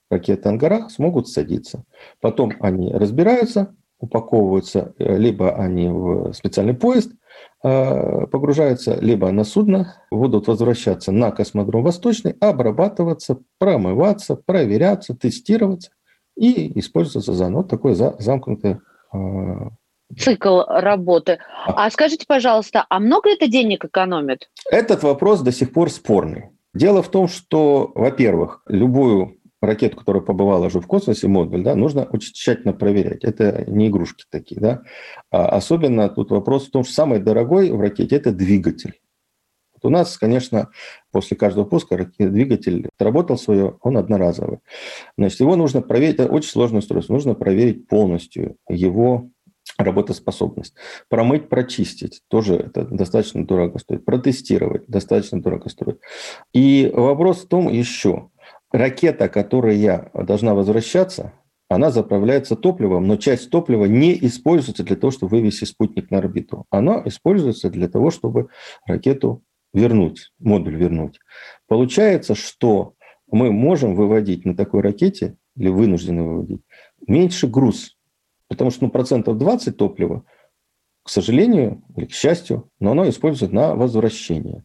ракеты 0.09 0.49
«Ангара» 0.49 0.89
смогут 0.89 1.27
садиться. 1.27 1.83
Потом 2.21 2.53
они 2.59 2.93
разбираются, 2.93 3.75
упаковываются, 3.99 4.93
э, 4.97 5.17
либо 5.17 5.55
они 5.55 5.89
в 5.89 6.33
специальный 6.33 6.73
поезд 6.73 7.11
э, 7.63 8.27
погружаются, 8.27 8.99
либо 8.99 9.31
на 9.31 9.43
судно, 9.43 10.01
будут 10.11 10.47
возвращаться 10.47 11.11
на 11.11 11.31
космодром 11.31 11.83
Восточный, 11.83 12.35
обрабатываться, 12.39 13.39
промываться, 13.59 14.35
проверяться, 14.35 15.15
тестироваться 15.15 15.91
и 16.37 16.79
использоваться 16.79 17.33
заново. 17.33 17.61
Вот 17.61 17.69
такой 17.69 17.95
замкнутый 17.95 18.77
э, 19.13 19.17
цикл 20.17 20.61
работы. 20.67 21.39
А 21.65 21.89
скажите, 21.89 22.25
пожалуйста, 22.27 22.85
а 22.89 22.99
много 22.99 23.29
это 23.29 23.47
денег 23.47 23.85
экономит? 23.85 24.49
Этот 24.69 25.03
вопрос 25.03 25.41
до 25.41 25.51
сих 25.51 25.73
пор 25.73 25.89
спорный. 25.89 26.52
Дело 26.73 27.03
в 27.03 27.09
том, 27.09 27.27
что, 27.27 27.91
во-первых, 27.93 28.63
любую 28.67 29.37
ракету, 29.61 29.97
которая 29.97 30.23
побывала 30.23 30.65
уже 30.65 30.79
в 30.79 30.87
космосе, 30.87 31.27
модуль, 31.27 31.63
да, 31.63 31.75
нужно 31.75 32.03
очень 32.05 32.33
тщательно 32.33 32.73
проверять. 32.73 33.23
Это 33.23 33.63
не 33.67 33.87
игрушки 33.87 34.25
такие, 34.29 34.59
да. 34.59 34.81
А 35.31 35.49
особенно 35.49 36.09
тут 36.09 36.31
вопрос 36.31 36.67
в 36.67 36.71
том, 36.71 36.83
что 36.83 36.93
самый 36.93 37.19
дорогой 37.19 37.71
в 37.71 37.79
ракете– 37.79 38.15
это 38.17 38.31
двигатель. 38.31 38.99
Вот 39.73 39.85
у 39.85 39.89
нас, 39.89 40.17
конечно, 40.17 40.69
после 41.11 41.37
каждого 41.37 41.65
пуска 41.65 41.97
двигатель 42.17 42.89
отработал 42.97 43.37
свое, 43.37 43.77
он 43.81 43.97
одноразовый. 43.97 44.59
Значит, 45.17 45.39
его 45.39 45.55
нужно 45.55 45.81
проверить, 45.81 46.15
это 46.15 46.27
очень 46.27 46.49
сложное 46.49 46.79
устройство, 46.79 47.13
нужно 47.13 47.35
проверить 47.35 47.87
полностью 47.87 48.57
его 48.67 49.29
работоспособность. 49.77 50.75
Промыть, 51.09 51.49
прочистить 51.49 52.21
тоже 52.27 52.55
это 52.55 52.85
достаточно 52.85 53.45
дорого 53.45 53.79
стоит. 53.79 54.05
Протестировать 54.05 54.85
достаточно 54.87 55.41
дорого 55.41 55.69
стоит. 55.69 55.99
И 56.53 56.91
вопрос 56.93 57.43
в 57.43 57.47
том 57.47 57.69
еще, 57.69 58.29
ракета, 58.71 59.29
которая 59.29 60.11
должна 60.13 60.53
возвращаться, 60.53 61.33
она 61.69 61.89
заправляется 61.89 62.55
топливом, 62.55 63.07
но 63.07 63.17
часть 63.17 63.49
топлива 63.49 63.85
не 63.85 64.13
используется 64.25 64.83
для 64.83 64.95
того, 64.95 65.11
чтобы 65.11 65.37
вывести 65.37 65.65
спутник 65.65 66.11
на 66.11 66.19
орбиту. 66.19 66.65
Она 66.69 67.01
используется 67.05 67.69
для 67.69 67.87
того, 67.87 68.11
чтобы 68.11 68.49
ракету 68.85 69.43
вернуть, 69.73 70.31
модуль 70.37 70.75
вернуть. 70.75 71.19
Получается, 71.67 72.35
что 72.35 72.93
мы 73.31 73.51
можем 73.51 73.95
выводить 73.95 74.45
на 74.45 74.55
такой 74.55 74.81
ракете, 74.81 75.35
или 75.55 75.69
вынуждены 75.69 76.23
выводить, 76.23 76.61
меньше 77.07 77.47
груз, 77.47 77.97
потому 78.53 78.71
что 78.71 78.85
ну, 78.85 78.91
процентов 78.91 79.37
20 79.37 79.77
топлива 79.77 80.23
к 81.03 81.09
сожалению 81.09 81.83
или 81.97 82.05
к 82.05 82.13
счастью, 82.13 82.69
но 82.79 82.91
оно 82.91 83.09
используется 83.09 83.53
на 83.53 83.75
возвращение. 83.75 84.63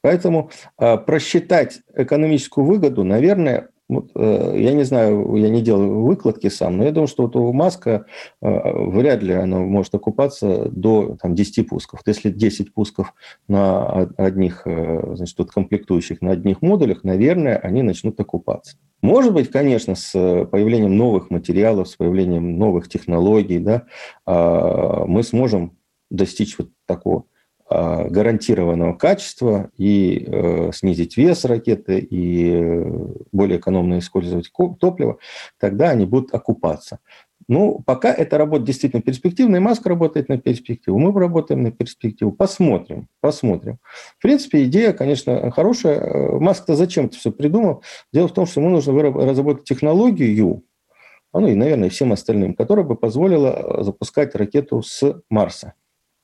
Поэтому 0.00 0.50
э, 0.78 0.96
просчитать 0.96 1.80
экономическую 1.96 2.64
выгоду, 2.64 3.02
наверное, 3.02 3.68
вот, 3.88 4.10
э, 4.14 4.54
я 4.58 4.72
не 4.72 4.84
знаю, 4.84 5.34
я 5.34 5.50
не 5.50 5.60
делаю 5.60 6.02
выкладки 6.02 6.48
сам, 6.48 6.76
но 6.76 6.84
я 6.84 6.92
думаю, 6.92 7.08
что 7.08 7.24
вот 7.24 7.36
у 7.36 7.52
Маска 7.52 8.06
э, 8.40 8.48
вряд 8.88 9.22
ли 9.22 9.34
оно 9.34 9.60
может 9.64 9.94
окупаться 9.94 10.68
до 10.70 11.16
там, 11.20 11.34
10 11.34 11.68
пусков. 11.68 12.00
Если 12.06 12.30
10 12.30 12.72
пусков 12.72 13.12
на 13.48 14.08
одних, 14.16 14.62
э, 14.66 15.14
значит, 15.16 15.36
тут 15.36 15.50
комплектующих 15.50 16.22
на 16.22 16.30
одних 16.30 16.62
модулях, 16.62 17.04
наверное, 17.04 17.58
они 17.58 17.82
начнут 17.82 18.18
окупаться. 18.20 18.78
Может 19.02 19.34
быть, 19.34 19.50
конечно, 19.50 19.96
с 19.96 20.12
появлением 20.12 20.96
новых 20.96 21.30
материалов, 21.30 21.88
с 21.88 21.96
появлением 21.96 22.56
новых 22.56 22.88
технологий, 22.88 23.58
да, 23.58 23.82
а, 24.24 25.04
мы 25.06 25.24
сможем 25.24 25.76
достичь 26.08 26.56
вот 26.56 26.70
такого 26.86 27.24
а, 27.68 28.04
гарантированного 28.04 28.92
качества 28.94 29.70
и 29.76 30.24
э, 30.26 30.70
снизить 30.72 31.16
вес 31.16 31.44
ракеты 31.44 31.98
и 31.98 32.52
э, 32.52 33.06
более 33.32 33.58
экономно 33.58 33.98
использовать 33.98 34.52
топливо, 34.78 35.18
тогда 35.58 35.90
они 35.90 36.04
будут 36.06 36.32
окупаться. 36.34 36.98
Ну, 37.48 37.82
пока 37.84 38.12
эта 38.12 38.38
работа 38.38 38.64
действительно 38.64 39.02
перспективная, 39.02 39.60
Маск 39.60 39.86
работает 39.86 40.28
на 40.28 40.38
перспективу, 40.38 40.98
мы 40.98 41.18
работаем 41.18 41.62
на 41.62 41.70
перспективу. 41.70 42.32
Посмотрим, 42.32 43.08
посмотрим. 43.20 43.78
В 44.18 44.22
принципе, 44.22 44.64
идея, 44.64 44.92
конечно, 44.92 45.50
хорошая. 45.50 45.98
Э, 45.98 46.38
Маск-то 46.38 46.76
зачем 46.76 47.06
это 47.06 47.16
все 47.16 47.32
придумал? 47.32 47.82
Дело 48.12 48.28
в 48.28 48.32
том, 48.32 48.46
что 48.46 48.60
ему 48.60 48.70
нужно 48.70 48.92
разработать 49.02 49.64
технологию, 49.64 50.62
ну 51.32 51.48
и, 51.48 51.54
наверное, 51.54 51.88
всем 51.88 52.12
остальным, 52.12 52.54
которая 52.54 52.84
бы 52.84 52.94
позволила 52.94 53.82
запускать 53.82 54.34
ракету 54.34 54.82
с 54.82 55.22
Марса. 55.30 55.74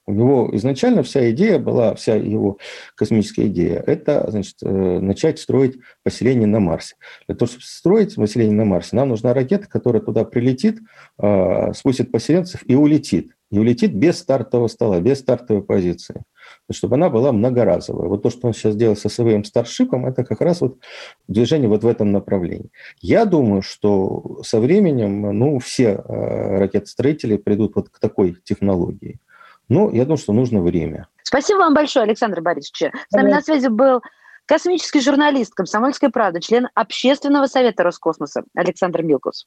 У 0.08 0.14
него 0.14 0.48
изначально 0.52 1.02
вся 1.02 1.30
идея 1.32 1.58
была, 1.58 1.94
вся 1.94 2.14
его 2.14 2.56
космическая 2.94 3.46
идея, 3.48 3.84
это 3.86 4.24
значит, 4.30 4.56
э, 4.62 5.00
начать 5.00 5.38
строить 5.38 5.76
поселение 6.02 6.46
на 6.46 6.60
Марсе. 6.60 6.96
Для 7.26 7.36
того, 7.36 7.46
чтобы 7.46 7.64
строить 7.66 8.14
поселение 8.14 8.54
на 8.54 8.64
Марсе, 8.64 8.96
нам 8.96 9.10
нужна 9.10 9.34
ракета, 9.34 9.68
которая 9.68 10.00
туда 10.00 10.24
прилетит, 10.24 10.78
э, 11.18 11.74
спустит 11.74 12.10
поселенцев 12.10 12.62
и 12.64 12.74
улетит. 12.74 13.32
И 13.50 13.58
улетит 13.58 13.94
без 13.94 14.18
стартового 14.18 14.68
стола, 14.68 14.98
без 14.98 15.18
стартовой 15.18 15.62
позиции. 15.62 16.22
Чтобы 16.72 16.94
она 16.94 17.10
была 17.10 17.30
многоразовая. 17.30 18.08
Вот 18.08 18.22
то, 18.22 18.30
что 18.30 18.46
он 18.46 18.54
сейчас 18.54 18.76
делает 18.76 18.98
со 18.98 19.10
своим 19.10 19.44
старшипом, 19.44 20.06
это 20.06 20.24
как 20.24 20.40
раз 20.40 20.62
вот 20.62 20.78
движение 21.26 21.68
вот 21.68 21.84
в 21.84 21.86
этом 21.86 22.12
направлении. 22.12 22.70
Я 23.02 23.26
думаю, 23.26 23.60
что 23.60 24.40
со 24.42 24.58
временем 24.58 25.38
ну, 25.38 25.58
все 25.58 26.02
э, 26.02 26.58
ракетостроители 26.60 27.36
придут 27.36 27.76
вот 27.76 27.90
к 27.90 27.98
такой 27.98 28.38
технологии. 28.42 29.20
Ну, 29.68 29.90
я 29.92 30.04
думаю, 30.04 30.18
что 30.18 30.32
нужно 30.32 30.60
время. 30.60 31.08
Спасибо 31.22 31.58
вам 31.58 31.74
большое, 31.74 32.04
Александр 32.04 32.40
Борисович. 32.40 32.92
С 33.08 33.12
нами 33.12 33.30
на 33.30 33.42
связи 33.42 33.68
был 33.68 34.00
космический 34.46 35.00
журналист 35.00 35.54
«Комсомольской 35.54 36.08
правды», 36.10 36.40
член 36.40 36.68
Общественного 36.74 37.46
совета 37.46 37.82
Роскосмоса 37.82 38.44
Александр 38.54 39.02
Милкус. 39.02 39.46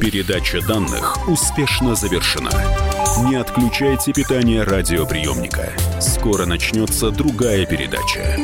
Передача 0.00 0.66
данных 0.66 1.28
успешно 1.28 1.94
завершена. 1.94 2.50
Не 3.28 3.36
отключайте 3.36 4.12
питание 4.12 4.64
радиоприемника. 4.64 5.72
Скоро 6.00 6.46
начнется 6.46 7.10
другая 7.10 7.66
передача. 7.66 8.36